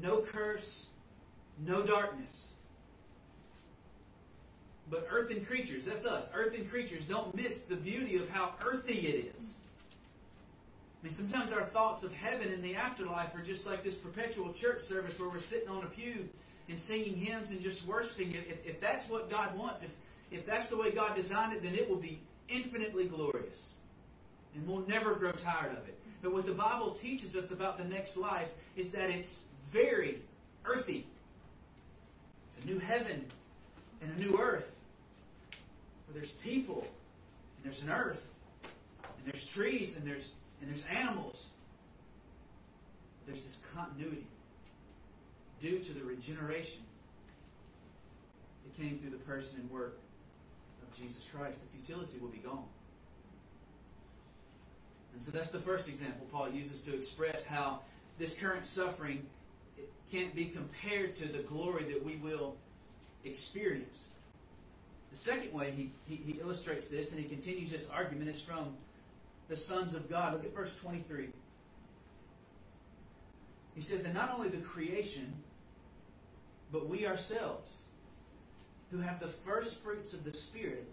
[0.00, 0.88] no curse,
[1.64, 2.54] no darkness.
[4.90, 8.54] But earth and creatures, that's us, earth and creatures, don't miss the beauty of how
[8.64, 9.54] earthy it is.
[11.00, 14.52] I mean, sometimes our thoughts of heaven and the afterlife are just like this perpetual
[14.52, 16.28] church service where we're sitting on a pew
[16.68, 18.32] and singing hymns and just worshiping.
[18.32, 19.90] If, if that's what God wants, if,
[20.30, 23.74] if that's the way God designed it, then it will be infinitely glorious.
[24.54, 25.96] And we'll never grow tired of it.
[26.22, 30.18] But what the Bible teaches us about the next life is that it's very
[30.64, 31.06] earthy.
[32.48, 33.24] It's a new heaven
[34.02, 34.74] and a new earth
[36.06, 36.86] where there's people
[37.56, 38.22] and there's an earth
[39.02, 41.48] and there's trees and there's and there's animals.
[43.26, 44.26] There's this continuity
[45.60, 46.82] due to the regeneration
[48.64, 49.98] that came through the person and work
[50.96, 51.58] Jesus Christ.
[51.60, 52.64] The futility will be gone.
[55.14, 57.80] And so that's the first example Paul uses to express how
[58.18, 59.26] this current suffering
[60.10, 62.56] can't be compared to the glory that we will
[63.24, 64.08] experience.
[65.12, 68.76] The second way he, he, he, illustrates this and he continues this argument is from
[69.48, 70.32] the sons of God.
[70.32, 71.28] Look at verse 23.
[73.74, 75.32] He says that not only the creation,
[76.72, 77.82] but we ourselves,
[78.90, 80.86] who have the first fruits of the Spirit,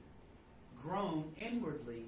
[0.81, 2.05] groan inwardly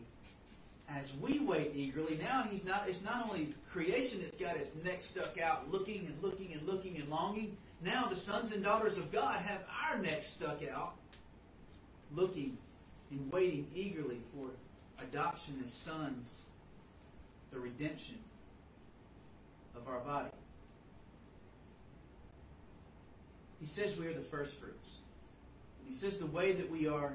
[0.88, 2.20] as we wait eagerly.
[2.22, 6.22] Now he's not it's not only creation that's got its neck stuck out, looking and
[6.22, 7.58] looking and looking and longing.
[7.84, 10.96] Now the sons and daughters of God have our necks stuck out,
[12.14, 12.58] looking
[13.12, 14.50] and waiting eagerly for
[15.02, 16.44] adoption as sons,
[17.52, 18.20] the redemption
[19.76, 20.30] of our body.
[23.60, 24.99] He says we are the first fruits.
[25.90, 27.14] He says the way that we are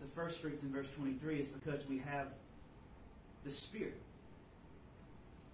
[0.00, 2.26] the first fruits in verse 23 is because we have
[3.44, 4.00] the Spirit.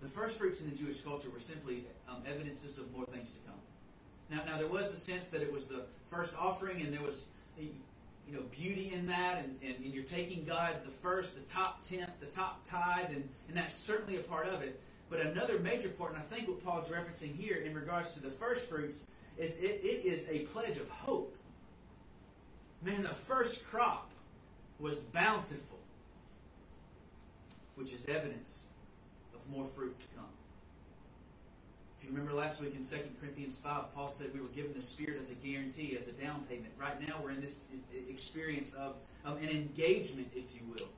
[0.03, 3.38] The first fruits in the Jewish culture were simply um, evidences of more things to
[3.46, 3.61] come.
[4.31, 7.27] Now, now there was a sense that it was the first offering, and there was
[7.59, 7.70] you
[8.33, 12.11] know beauty in that, and, and, and you're taking God the first, the top tenth,
[12.20, 14.81] the top tithe, and, and that's certainly a part of it.
[15.11, 18.31] But another major part, and I think what Paul's referencing here in regards to the
[18.31, 19.05] first fruits,
[19.37, 21.37] is it, it is a pledge of hope.
[22.85, 24.11] Man, the first crop
[24.79, 25.79] was bountiful
[27.77, 28.64] which is evidence
[29.35, 30.29] of more fruit to come.
[31.99, 34.83] If you remember last week in 2 Corinthians 5, Paul said we were given the
[34.83, 36.73] Spirit as a guarantee, as a down payment.
[36.79, 37.62] Right now we're in this
[38.09, 38.94] experience of,
[39.25, 40.88] of an engagement, if you will.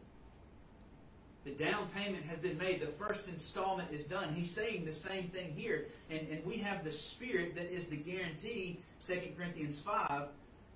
[1.45, 2.81] The down payment has been made.
[2.81, 4.35] The first installment is done.
[4.35, 5.87] He's saying the same thing here.
[6.11, 10.25] And, and we have the Spirit that is the guarantee, 2 Corinthians 5.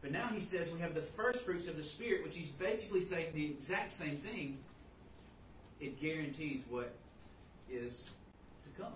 [0.02, 3.00] But now he says we have the first fruits of the Spirit, which he's basically
[3.00, 4.58] saying the exact same thing.
[5.80, 6.92] It guarantees what
[7.70, 8.10] is
[8.64, 8.92] to come.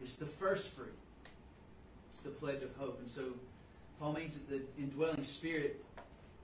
[0.00, 0.94] It's the first fruit.
[2.10, 2.98] It's the pledge of hope.
[3.00, 3.22] And so
[4.00, 5.84] Paul means that the indwelling spirit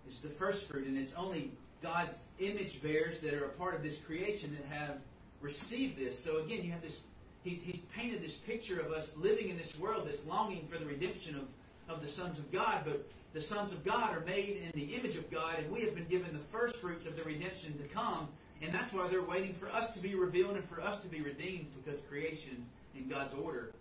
[0.08, 1.50] is the first fruit, and it's only
[1.82, 4.96] God's image bearers that are a part of this creation that have
[5.40, 6.18] received this.
[6.18, 7.00] So again, you have this,
[7.42, 10.86] he's, he's painted this picture of us living in this world that's longing for the
[10.86, 11.42] redemption of,
[11.90, 15.16] of the sons of God, but the sons of God are made in the image
[15.16, 18.28] of God, and we have been given the first fruits of the redemption to come,
[18.62, 21.20] and that's why they're waiting for us to be revealed and for us to be
[21.20, 23.72] redeemed, because creation in God's order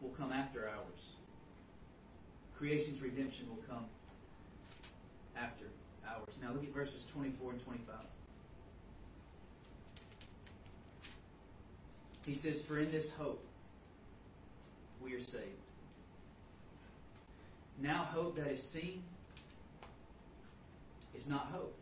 [0.00, 1.12] will come after ours.
[2.58, 3.84] Creation's redemption will come
[5.36, 5.64] after
[6.08, 6.34] ours.
[6.42, 7.94] Now look at verses 24 and 25.
[12.26, 13.44] He says, For in this hope
[15.02, 15.63] we are saved.
[17.80, 19.02] Now hope that is seen
[21.16, 21.74] is not hope.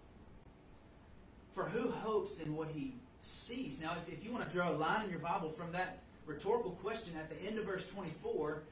[1.54, 3.78] For who hopes in what he sees?
[3.80, 6.72] Now, if, if you want to draw a line in your Bible from that rhetorical
[6.82, 8.62] question at the end of verse 24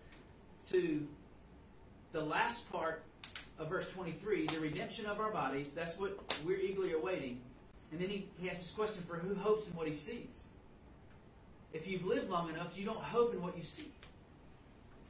[0.70, 1.06] to
[2.12, 3.02] the last part
[3.58, 5.70] of verse 23, the redemption of our bodies.
[5.74, 7.40] That's what we're eagerly awaiting.
[7.92, 10.44] And then he, he has this question for who hopes in what he sees.
[11.72, 13.90] If you've lived long enough, you don't hope in what you see.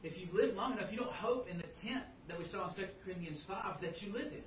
[0.02, 2.74] If you've lived long enough, you don't hope in the tent that we saw in
[2.74, 4.42] 2 Corinthians 5 that you live in.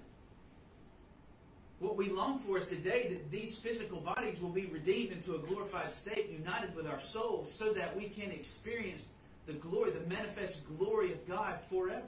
[1.79, 5.39] What we long for is today that these physical bodies will be redeemed into a
[5.39, 9.09] glorified state, united with our souls, so that we can experience
[9.45, 12.01] the glory, the manifest glory of God forever.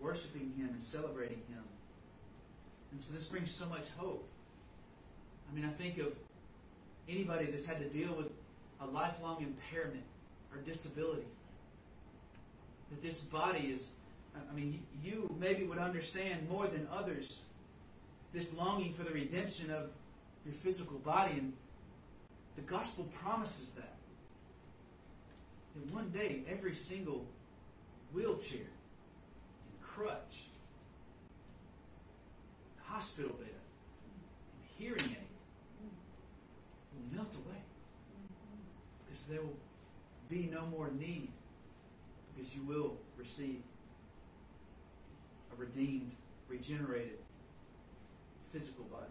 [0.00, 1.64] Worshiping Him and celebrating Him.
[2.92, 4.28] And so this brings so much hope.
[5.50, 6.14] I mean, I think of
[7.08, 8.30] anybody that's had to deal with
[8.80, 10.04] a lifelong impairment
[10.52, 11.26] or disability.
[12.90, 13.90] That this body is,
[14.50, 17.42] I mean, you maybe would understand more than others
[18.32, 19.90] this longing for the redemption of
[20.44, 21.32] your physical body.
[21.32, 21.52] And
[22.54, 23.94] the gospel promises that.
[25.74, 27.26] That one day, every single
[28.12, 30.44] wheelchair and crutch,
[32.84, 35.16] hospital bed, and hearing aid
[36.94, 37.60] will melt away.
[39.04, 39.58] Because there will
[40.28, 41.28] be no more need.
[42.36, 43.62] Because you will receive
[45.52, 46.12] a redeemed,
[46.48, 47.18] regenerated
[48.52, 49.04] physical body.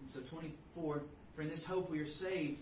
[0.00, 1.02] And so 24,
[1.34, 2.58] for in this hope we are saved.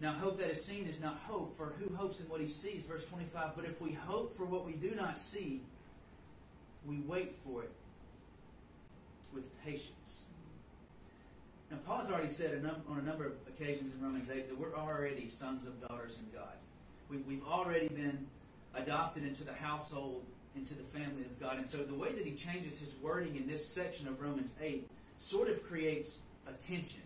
[0.00, 2.84] Now hope that is seen is not hope, for who hopes in what he sees?
[2.84, 5.62] Verse 25, but if we hope for what we do not see,
[6.84, 7.72] we wait for it
[9.34, 10.22] with patience.
[11.70, 14.74] Now Paul has already said on a number of occasions in Romans 8 that we're
[14.74, 16.54] already sons of daughters in God.
[17.08, 18.26] We, we've already been
[18.74, 20.24] adopted into the household
[20.56, 21.58] into the family of God.
[21.58, 24.88] And so the way that he changes his wording in this section of Romans 8
[25.18, 27.02] sort of creates a tension.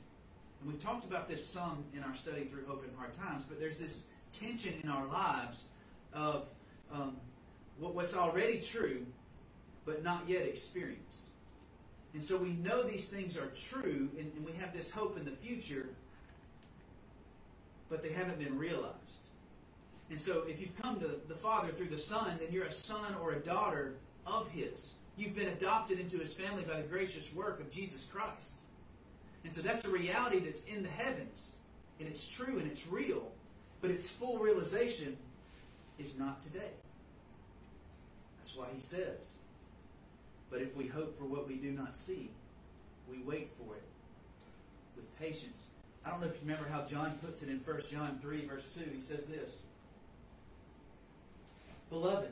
[0.60, 3.58] And we've talked about this some in our study through Hope in Hard Times, but
[3.58, 5.64] there's this tension in our lives
[6.12, 6.48] of
[6.92, 7.16] um,
[7.78, 9.04] what's already true,
[9.84, 11.26] but not yet experienced.
[12.12, 15.24] And so we know these things are true, and, and we have this hope in
[15.24, 15.88] the future,
[17.88, 19.30] but they haven't been realized.
[20.11, 23.14] And so if you've come to the Father through the Son, then you're a son
[23.23, 23.94] or a daughter
[24.27, 24.94] of His.
[25.16, 28.53] You've been adopted into His family by the gracious work of Jesus Christ.
[29.44, 31.53] And so that's a reality that's in the heavens.
[32.01, 33.31] And it's true and it's real.
[33.81, 35.16] But its full realization
[35.99, 36.73] is not today.
[38.38, 39.34] That's why He says,
[40.51, 42.30] But if we hope for what we do not see,
[43.09, 43.82] we wait for it
[44.97, 45.68] with patience.
[46.05, 48.66] I don't know if you remember how John puts it in 1 John 3, verse
[48.74, 48.91] 2.
[48.93, 49.62] He says this.
[51.91, 52.30] Beloved,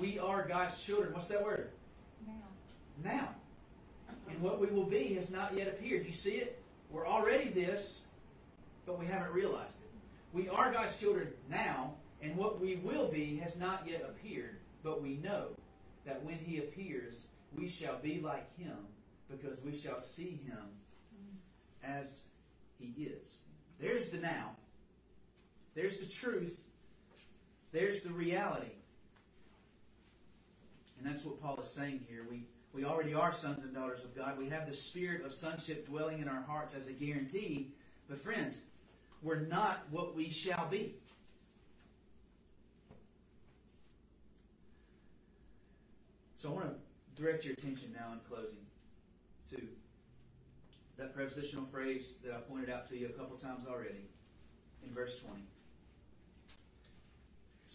[0.00, 1.12] we are God's children.
[1.12, 1.70] What's that word?
[2.26, 2.32] Now.
[3.04, 3.28] Now.
[4.30, 6.06] And what we will be has not yet appeared.
[6.06, 6.62] You see it?
[6.90, 8.04] We're already this,
[8.86, 9.90] but we haven't realized it.
[10.32, 11.92] We are God's children now,
[12.22, 15.48] and what we will be has not yet appeared, but we know
[16.06, 18.76] that when He appears, we shall be like Him,
[19.30, 20.64] because we shall see Him
[21.84, 22.24] as
[22.78, 23.40] He is.
[23.78, 24.52] There's the now.
[25.74, 26.60] There's the truth
[27.74, 28.70] there's the reality.
[30.96, 32.24] And that's what Paul is saying here.
[32.30, 34.38] We, we already are sons and daughters of God.
[34.38, 37.74] We have the spirit of sonship dwelling in our hearts as a guarantee.
[38.08, 38.62] But friends,
[39.22, 40.94] we're not what we shall be.
[46.36, 48.58] So I want to direct your attention now in closing
[49.50, 49.60] to
[50.96, 54.06] that prepositional phrase that I pointed out to you a couple times already
[54.86, 55.42] in verse 20.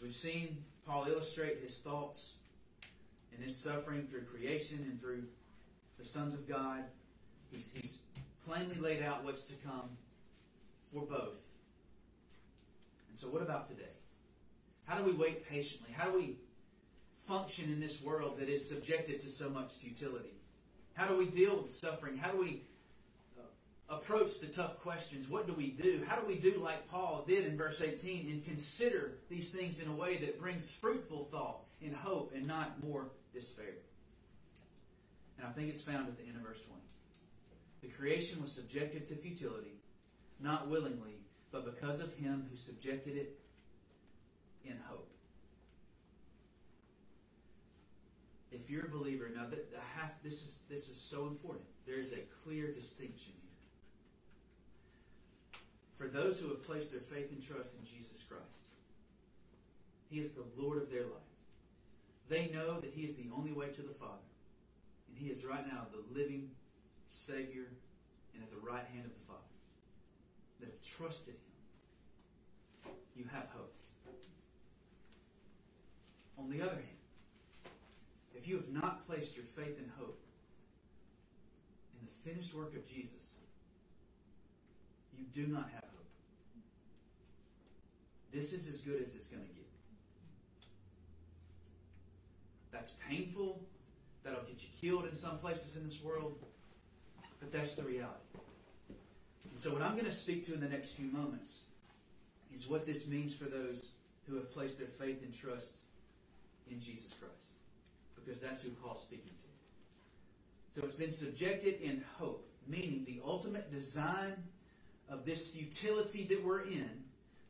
[0.02, 2.36] We've seen Paul illustrate his thoughts
[3.36, 5.24] in his suffering through creation and through
[5.97, 6.84] the sons of God,
[7.52, 8.00] he's, he's
[8.45, 9.89] plainly laid out what's to come
[10.93, 11.43] for both.
[13.10, 13.84] And so, what about today?
[14.86, 15.93] How do we wait patiently?
[15.95, 16.38] How do we
[17.28, 20.34] function in this world that is subjected to so much futility?
[20.93, 22.18] How do we deal with suffering?
[22.18, 22.64] How do we
[23.90, 25.28] approach the tough questions?
[25.28, 26.04] What do we do?
[26.08, 29.90] How do we do like Paul did in verse 18 and consider these things in
[29.90, 33.74] a way that brings fruitful thought and hope and not more despair?
[35.38, 36.82] And I think it's found at the end of verse 20.
[37.82, 39.80] The creation was subjected to futility,
[40.40, 41.16] not willingly,
[41.52, 43.40] but because of him who subjected it
[44.66, 45.10] in hope.
[48.52, 49.72] If you're a believer, now that
[50.24, 51.66] this is this is so important.
[51.86, 53.34] There is a clear distinction.
[56.00, 58.72] For those who have placed their faith and trust in Jesus Christ,
[60.10, 61.12] He is the Lord of their life.
[62.30, 64.14] They know that He is the only way to the Father,
[65.10, 66.52] and He is right now the living
[67.10, 67.66] Savior
[68.34, 69.39] and at the right hand of the Father.
[70.62, 71.36] That have trusted
[72.86, 73.74] Him, you have hope.
[76.38, 77.00] On the other hand,
[78.36, 80.18] if you have not placed your faith and hope
[82.00, 83.36] in the finished work of Jesus,
[85.18, 85.79] you do not have.
[88.32, 89.66] This is as good as it's going to get.
[92.72, 93.62] That's painful.
[94.24, 96.38] That'll get you killed in some places in this world.
[97.40, 98.14] But that's the reality.
[99.52, 101.62] And so, what I'm going to speak to in the next few moments
[102.54, 103.90] is what this means for those
[104.28, 105.80] who have placed their faith and trust
[106.70, 107.40] in Jesus Christ
[108.16, 110.80] because that's who Paul's speaking to.
[110.80, 114.34] So it's been subjected in hope, meaning the ultimate design
[115.10, 116.90] of this futility that we're in,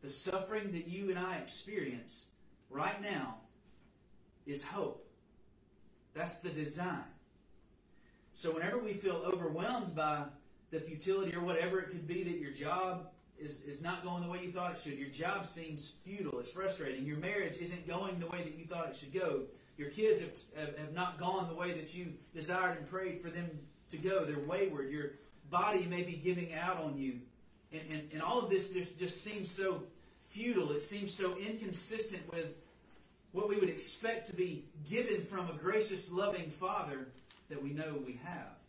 [0.02, 2.26] the suffering that you and I experience
[2.70, 3.36] right now,
[4.46, 5.06] is hope.
[6.14, 7.04] That's the design.
[8.34, 10.24] So whenever we feel overwhelmed by
[10.72, 14.30] the futility or whatever it could be that your job is, is not going the
[14.30, 18.20] way you thought it should, your job seems futile, it's frustrating, your marriage isn't going
[18.20, 19.42] the way that you thought it should go,
[19.78, 23.30] your kids have, have, have not gone the way that you desired and prayed for
[23.30, 23.50] them
[23.92, 24.26] to go.
[24.26, 24.92] They're wayward.
[24.92, 25.12] Your
[25.50, 27.20] body may be giving out on you.
[27.72, 29.84] And, and, and all of this just, just seems so
[30.26, 30.72] futile.
[30.72, 32.48] It seems so inconsistent with
[33.32, 37.08] what we would expect to be given from a gracious, loving Father
[37.50, 38.60] that we know we have.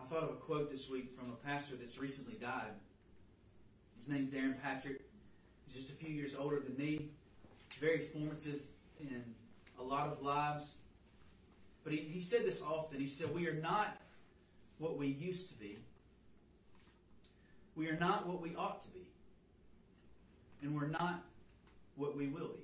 [0.00, 2.72] I thought of a quote this week from a pastor that's recently died.
[3.98, 5.00] His name's Darrin Patrick.
[5.66, 7.08] He's just a few years older than me,
[7.80, 8.60] very formative
[9.00, 9.24] in
[9.80, 10.76] a lot of lives.
[11.82, 13.00] But he, he said this often.
[13.00, 13.96] He said, We are not
[14.78, 15.78] what we used to be.
[17.74, 19.06] We are not what we ought to be.
[20.62, 21.22] And we're not
[21.96, 22.62] what we will be.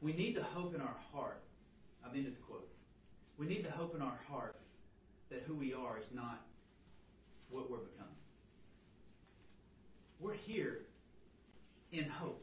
[0.00, 1.42] We need the hope in our heart.
[2.04, 2.68] I've ended the quote.
[3.36, 4.56] We need the hope in our heart
[5.30, 6.40] that who we are is not
[7.50, 8.14] what we're becoming.
[10.18, 10.80] We're here
[11.92, 12.42] in hope.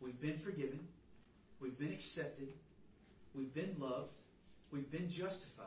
[0.00, 0.80] We've been forgiven.
[1.60, 2.48] We've been accepted.
[3.34, 4.18] We've been loved.
[4.72, 5.66] We've been justified.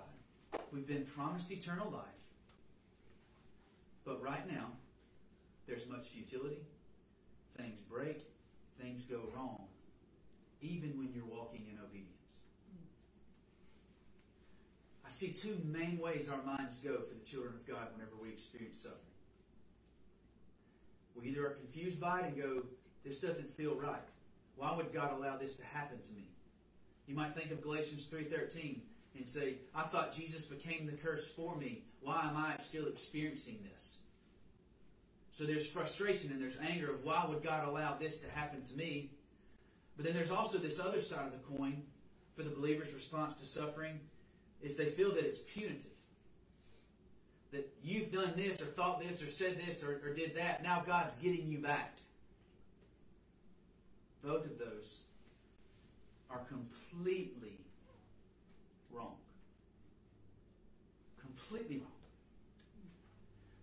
[0.74, 2.02] We've been promised eternal life.
[4.04, 4.72] But right now,
[5.68, 6.58] there's much futility.
[7.56, 8.26] Things break.
[8.82, 9.66] Things go wrong.
[10.62, 12.12] Even when you're walking in obedience.
[15.06, 18.30] I see two main ways our minds go for the children of God whenever we
[18.30, 19.00] experience suffering.
[21.16, 22.64] We either are confused by it and go,
[23.06, 24.02] this doesn't feel right.
[24.56, 26.28] Why would God allow this to happen to me?
[27.08, 28.80] You might think of Galatians 3.13
[29.18, 31.84] and say, I thought Jesus became the curse for me.
[32.02, 33.98] Why am I still experiencing this?
[35.32, 38.74] So there's frustration and there's anger of why would God allow this to happen to
[38.76, 39.12] me?
[39.96, 41.84] But then there's also this other side of the coin
[42.36, 44.00] for the believer's response to suffering
[44.62, 45.92] is they feel that it's punitive
[47.56, 50.62] that you've done this or thought this or said this or, or did that.
[50.64, 51.96] Now God's getting you back.
[54.24, 55.02] Both of those
[56.30, 57.60] are completely
[58.92, 59.16] wrong.
[61.20, 61.92] Completely wrong.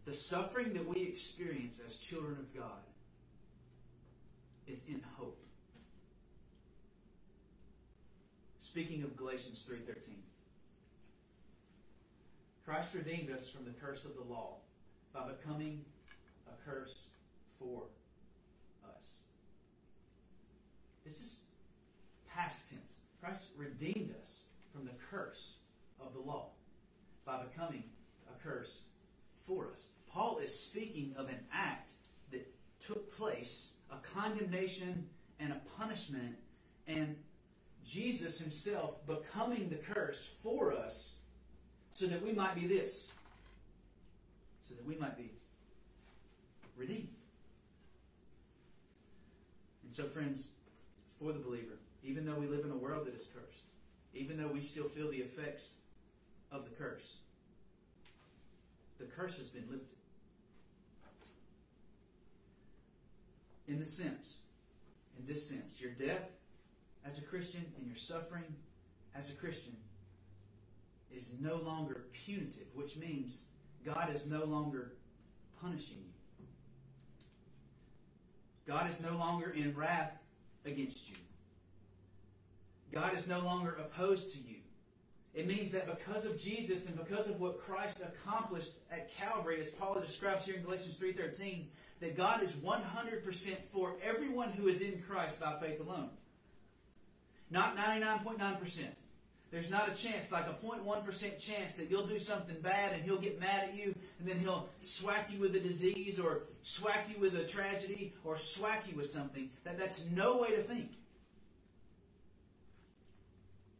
[0.04, 2.82] The suffering that we experience as children of God
[4.66, 5.38] is in hope.
[8.58, 10.22] Speaking of Galatians 3:13.
[12.64, 14.56] Christ redeemed us from the curse of the law
[15.12, 15.84] by becoming
[16.46, 17.08] a curse
[17.58, 17.82] for
[18.84, 19.20] us.
[21.04, 21.40] This is
[22.28, 22.96] past tense.
[23.20, 25.56] Christ redeemed us from the curse
[26.00, 26.50] of the law
[27.24, 27.84] by becoming
[28.28, 28.82] a curse
[29.46, 29.88] for us.
[30.08, 31.92] Paul is speaking of an act
[32.30, 32.46] that
[32.84, 35.06] took place, a condemnation
[35.40, 36.36] and a punishment,
[36.86, 37.16] and
[37.84, 41.18] Jesus himself becoming the curse for us
[41.94, 43.12] so that we might be this.
[44.62, 45.32] So that we might be
[46.76, 47.08] redeemed.
[49.84, 50.52] And so, friends,
[51.18, 53.64] for the believer, even though we live in a world that is cursed,
[54.14, 55.76] even though we still feel the effects
[56.50, 57.18] of the curse,
[58.98, 59.88] the curse has been lifted.
[63.68, 64.38] In the sense,
[65.18, 66.28] in this sense, your death
[67.06, 68.54] as a Christian and your suffering
[69.14, 69.76] as a Christian
[71.14, 73.44] is no longer punitive, which means
[73.84, 74.92] God is no longer
[75.60, 75.98] punishing
[76.38, 76.46] you.
[78.66, 80.12] God is no longer in wrath
[80.64, 81.16] against you.
[82.92, 84.56] God is no longer opposed to you.
[85.34, 89.70] It means that because of Jesus and because of what Christ accomplished at Calvary, as
[89.70, 91.64] Paul describes here in Galatians 3.13,
[92.00, 96.10] that God is 100% for everyone who is in Christ by faith alone.
[97.50, 98.84] Not 99.9%.
[99.50, 103.18] There's not a chance, like a 0.1% chance that you'll do something bad and he'll
[103.18, 107.20] get mad at you and then he'll swack you with a disease or swack you
[107.20, 109.50] with a tragedy or swack you with something.
[109.64, 110.90] That, that's no way to think.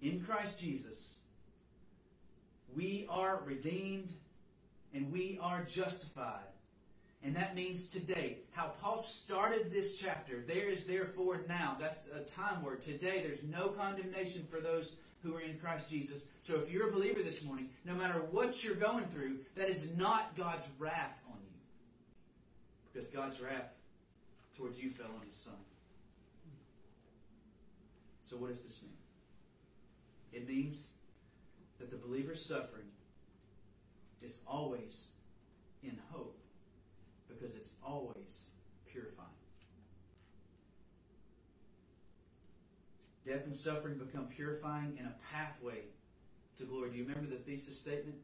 [0.03, 1.17] In Christ Jesus,
[2.75, 4.13] we are redeemed
[4.93, 6.41] and we are justified.
[7.25, 8.39] And that means today.
[8.51, 11.77] How Paul started this chapter, there is therefore now.
[11.79, 12.81] That's a time word.
[12.81, 16.27] Today, there's no condemnation for those who are in Christ Jesus.
[16.41, 19.87] So if you're a believer this morning, no matter what you're going through, that is
[19.97, 21.61] not God's wrath on you.
[22.93, 23.71] Because God's wrath
[24.57, 25.55] towards you fell on His Son.
[28.25, 29.02] So what does this mean?
[30.33, 30.91] It means
[31.79, 32.87] that the believer's suffering
[34.23, 35.09] is always
[35.83, 36.39] in hope
[37.29, 38.47] because it's always
[38.91, 39.29] purifying.
[43.27, 45.83] Death and suffering become purifying in a pathway
[46.59, 46.91] to glory.
[46.91, 48.17] Do you remember the thesis statement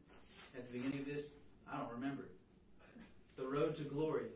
[0.55, 1.31] at the beginning of this?
[1.71, 2.23] I don't remember.
[3.37, 4.27] The road to glory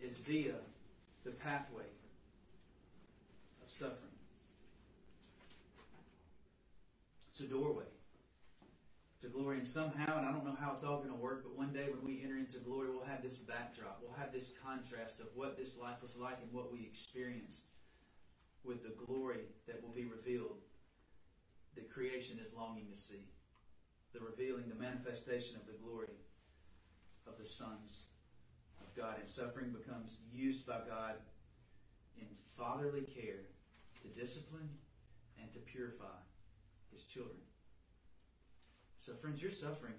[0.00, 0.54] is via
[1.24, 1.84] the pathway
[3.62, 4.13] of suffering.
[7.34, 7.90] It's a doorway
[9.20, 9.58] to glory.
[9.58, 11.88] And somehow, and I don't know how it's all going to work, but one day
[11.90, 13.98] when we enter into glory, we'll have this backdrop.
[14.00, 17.64] We'll have this contrast of what this life was like and what we experienced
[18.62, 20.58] with the glory that will be revealed
[21.74, 23.26] that creation is longing to see.
[24.12, 26.14] The revealing, the manifestation of the glory
[27.26, 28.04] of the sons
[28.80, 29.16] of God.
[29.18, 31.16] And suffering becomes used by God
[32.16, 33.42] in fatherly care
[34.02, 34.68] to discipline
[35.42, 36.14] and to purify
[36.94, 37.36] his children.
[38.98, 39.98] So, friends, your suffering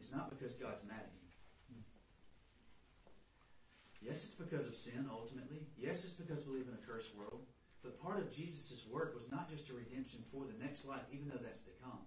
[0.00, 1.28] is not because God's mad at you.
[4.00, 5.66] Yes, it's because of sin, ultimately.
[5.76, 7.42] Yes, it's because we live in a cursed world.
[7.82, 11.28] But part of Jesus' work was not just a redemption for the next life, even
[11.28, 12.00] though that's to come.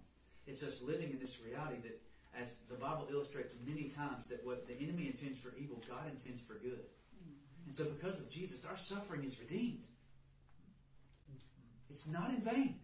[0.46, 2.00] It's us living in this reality that,
[2.38, 6.40] as the Bible illustrates many times, that what the enemy intends for evil, God intends
[6.40, 6.80] for good.
[7.14, 7.66] Mm-hmm.
[7.66, 9.86] And so because of Jesus, our suffering is redeemed.
[11.90, 12.80] It's not in vain.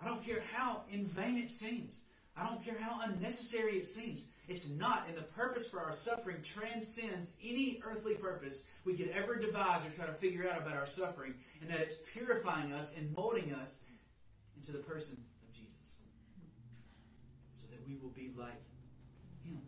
[0.00, 2.00] I don't care how in vain it seems.
[2.36, 4.24] I don't care how unnecessary it seems.
[4.48, 9.36] It's not, and the purpose for our suffering transcends any earthly purpose we could ever
[9.36, 13.14] devise or try to figure out about our suffering, and that it's purifying us and
[13.16, 13.78] molding us
[14.56, 15.76] into the person of Jesus.
[17.54, 18.60] So that we will be like
[19.44, 19.62] Him.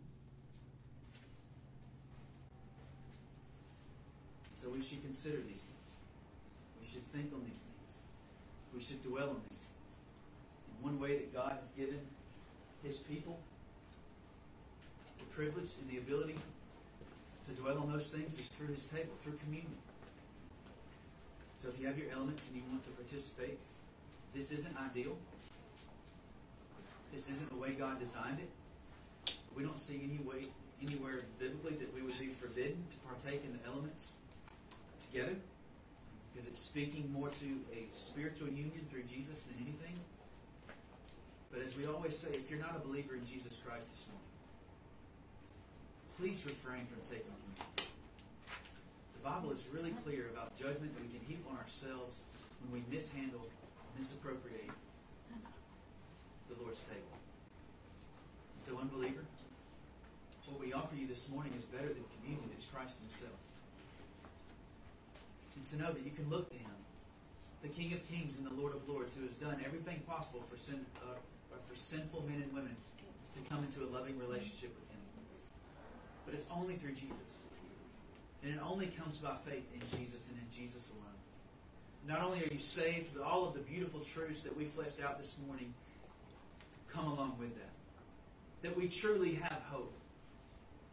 [4.55, 5.95] So we should consider these things.
[6.81, 8.01] We should think on these things.
[8.75, 9.66] We should dwell on these things.
[10.81, 11.99] One way that God has given
[12.83, 13.39] His people
[15.17, 16.37] the privilege and the ability
[17.47, 19.75] to dwell on those things is through His table, through communion.
[21.59, 23.57] So if you have your elements and you want to participate,
[24.35, 25.17] this isn't ideal.
[27.13, 29.33] This isn't the way God designed it.
[29.55, 30.47] We don't see any way,
[30.85, 34.13] anywhere biblically that we would be forbidden to partake in the elements
[35.09, 35.35] together
[36.31, 39.97] because it's speaking more to a spiritual union through Jesus than anything.
[41.57, 44.29] But as we always say, if you're not a believer in Jesus Christ this morning,
[46.13, 47.89] please refrain from taking communion.
[49.17, 52.21] The Bible is really clear about judgment that we can heap on ourselves
[52.61, 53.41] when we mishandle,
[53.97, 54.69] misappropriate
[56.45, 57.17] the Lord's table.
[58.61, 59.25] So, unbeliever,
[60.45, 62.53] what we offer you this morning is better than communion.
[62.53, 63.33] It's Christ Himself.
[65.57, 66.77] And to know that you can look to Him,
[67.63, 70.55] the King of Kings and the Lord of Lords, who has done everything possible for
[70.55, 71.17] sin, uh,
[71.67, 72.75] for sinful men and women
[73.33, 74.99] to come into a loving relationship with Him.
[76.25, 77.43] But it's only through Jesus.
[78.43, 81.03] And it only comes by faith in Jesus and in Jesus alone.
[82.07, 85.19] Not only are you saved, but all of the beautiful truths that we fleshed out
[85.19, 85.73] this morning
[86.93, 87.71] come along with that.
[88.61, 89.93] That we truly have hope.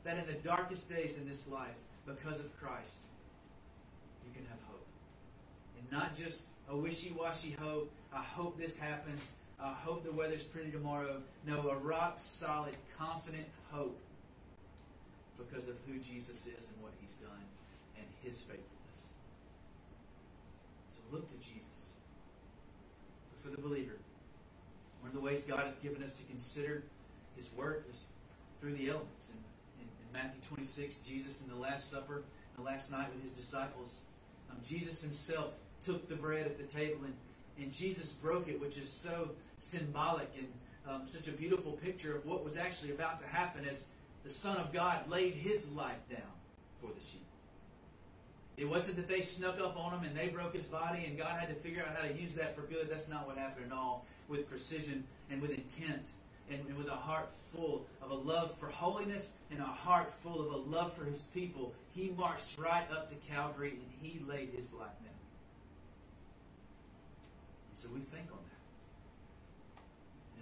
[0.04, 3.02] That in the darkest days in this life, because of Christ,
[4.26, 4.86] you can have hope.
[5.78, 7.90] And not just a wishy-washy hope.
[8.12, 9.32] I hope this happens.
[9.60, 11.22] I hope the weather's pretty tomorrow.
[11.46, 13.98] No, a rock solid, confident hope
[15.38, 17.44] because of who Jesus is and what he's done
[17.96, 18.68] and his faithfulness.
[20.92, 21.68] So look to Jesus.
[23.30, 23.96] But for the believer,
[25.00, 26.82] one of the ways God has given us to consider
[27.36, 28.06] his work is
[28.60, 29.30] through the elements.
[29.30, 32.22] In, in, in Matthew 26, Jesus in the Last Supper,
[32.56, 34.00] the last night with his disciples,
[34.50, 35.52] um, Jesus himself
[35.84, 37.14] took the bread at the table and,
[37.58, 40.48] and Jesus broke it, which is so symbolic and
[40.88, 43.86] um, such a beautiful picture of what was actually about to happen as
[44.24, 46.20] the Son of God laid his life down
[46.80, 47.24] for the sheep.
[48.56, 51.38] It wasn't that they snuck up on him and they broke his body and God
[51.40, 52.88] had to figure out how to use that for good.
[52.88, 54.06] That's not what happened at all.
[54.28, 56.10] With precision and with intent
[56.50, 60.52] and, with a heart full of a love for holiness and a heart full of
[60.52, 64.72] a love for his people, he marched right up to Calvary and he laid his
[64.72, 65.12] life down.
[67.70, 68.53] And so we think on that.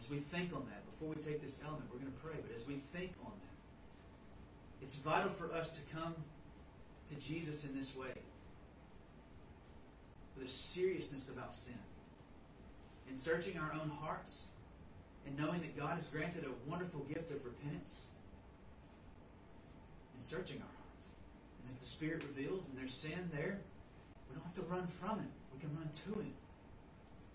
[0.02, 2.34] And as we think on that, before we take this element, we're going to pray,
[2.42, 6.14] but as we think on that, it's vital for us to come
[7.08, 8.14] to Jesus in this way
[10.36, 11.78] with a seriousness about sin.
[13.08, 14.44] In searching our own hearts
[15.26, 18.06] and knowing that God has granted a wonderful gift of repentance.
[20.16, 21.10] In searching our hearts.
[21.60, 23.60] And as the Spirit reveals and there's sin there,
[24.28, 25.30] we don't have to run from it.
[25.54, 26.34] We can run to it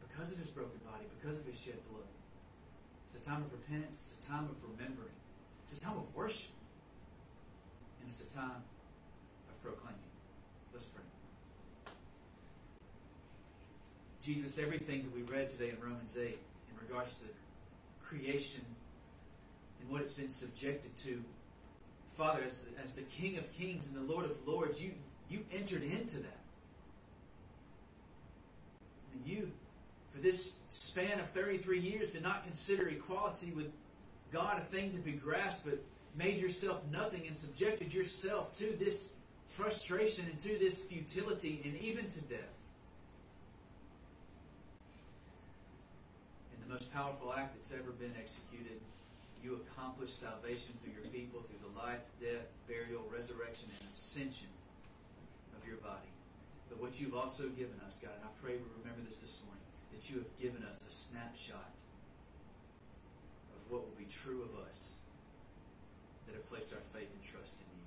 [0.10, 2.04] because of His broken body, because of His shed blood.
[3.18, 4.14] It's a time of repentance.
[4.16, 5.14] It's a time of remembering.
[5.66, 6.52] It's a time of worship.
[8.00, 8.62] And it's a time
[9.50, 9.98] of proclaiming.
[10.72, 11.04] Let's pray.
[14.22, 17.26] Jesus, everything that we read today in Romans 8 in regards to
[18.06, 18.64] creation
[19.82, 21.24] and what it's been subjected to,
[22.18, 24.92] Father, as, as the King of Kings and the Lord of Lords, you,
[25.28, 26.40] you entered into that.
[29.14, 29.52] And you,
[30.18, 33.72] for this span of 33 years, did not consider equality with
[34.32, 35.80] God a thing to be grasped, but
[36.18, 39.14] made yourself nothing and subjected yourself to this
[39.48, 42.40] frustration and to this futility and even to death.
[46.56, 48.82] In the most powerful act that's ever been executed,
[49.44, 54.50] you accomplished salvation through your people through the life, death, burial, resurrection, and ascension
[55.56, 56.10] of your body.
[56.70, 59.67] But what you've also given us, God, and I pray we remember this this morning,
[59.94, 61.72] that you have given us a snapshot
[63.56, 64.96] of what will be true of us
[66.28, 67.86] that have placed our faith and trust in you.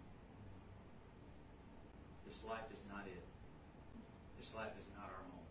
[2.27, 3.25] This life is not it.
[4.39, 5.49] This life is not our home.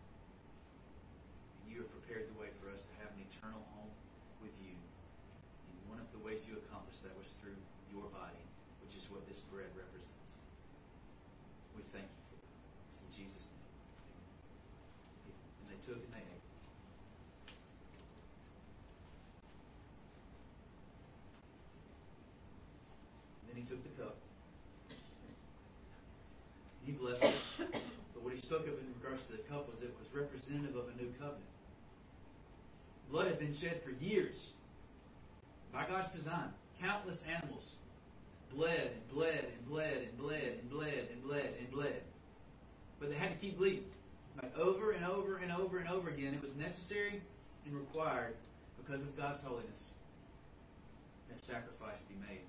[1.61, 3.93] And you have prepared the way for us to have an eternal home
[4.41, 4.73] with you.
[4.73, 7.59] And one of the ways you accomplished that was through
[7.93, 8.41] your body,
[8.81, 10.41] which is what this bread represents.
[11.77, 12.49] We thank you for it.
[12.89, 13.69] It's in Jesus' name.
[15.29, 15.37] Amen.
[15.61, 16.45] And they took and they ate.
[23.45, 24.17] Then he took the cup.
[26.85, 27.37] He blessed it.
[28.13, 30.85] But what he spoke of in regards to the cup was it was representative of
[30.89, 31.45] a new covenant.
[33.11, 34.49] Blood had been shed for years
[35.71, 36.49] by God's design.
[36.81, 37.75] Countless animals
[38.51, 42.01] bled and bled and bled and bled and bled and bled and bled.
[42.99, 43.85] But they had to keep bleeding.
[44.41, 46.33] Like over and over and over and over again.
[46.33, 47.21] It was necessary
[47.67, 48.33] and required
[48.81, 49.89] because of God's holiness
[51.29, 52.41] that sacrifice be made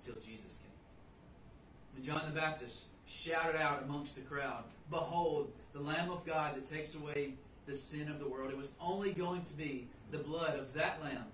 [0.00, 1.94] until Jesus came.
[1.94, 6.66] When John the Baptist shouted out amongst the crowd, Behold, the Lamb of God that
[6.66, 7.34] takes away
[7.66, 8.50] the sin of the world.
[8.50, 11.24] It was only going to be the blood of that Lamb,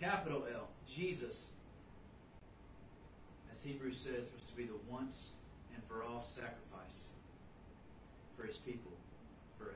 [0.00, 1.50] capital L, Jesus,
[3.50, 5.30] as Hebrews says, was to be the once
[5.74, 7.08] and for all sacrifice
[8.36, 8.92] for his people
[9.58, 9.74] forever.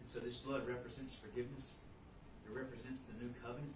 [0.00, 1.78] And so this blood represents forgiveness.
[2.46, 3.74] It represents the new covenant.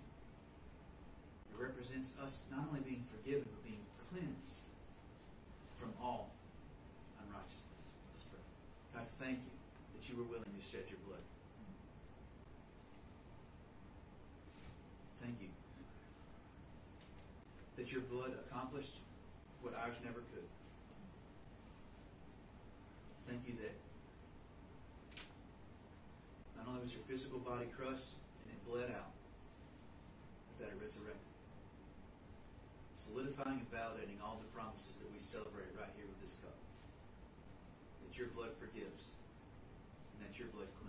[1.52, 3.81] It represents us not only being forgiven, but being
[4.12, 4.60] cleansed
[5.80, 6.28] from all
[7.24, 7.96] unrighteousness.
[8.12, 8.44] Let's pray.
[8.92, 9.56] God, thank you
[9.96, 11.24] that you were willing to shed your blood.
[15.22, 15.48] Thank you
[17.76, 19.00] that your blood accomplished
[19.62, 20.46] what ours never could.
[23.26, 23.74] Thank you that
[26.58, 28.12] not only was your physical body crushed
[28.44, 29.14] and it bled out,
[30.46, 31.31] but that it resurrected.
[33.02, 36.54] Solidifying and validating all the promises that we celebrate right here with this cup.
[38.06, 39.18] That your blood forgives
[40.14, 40.81] and that your blood cleanses.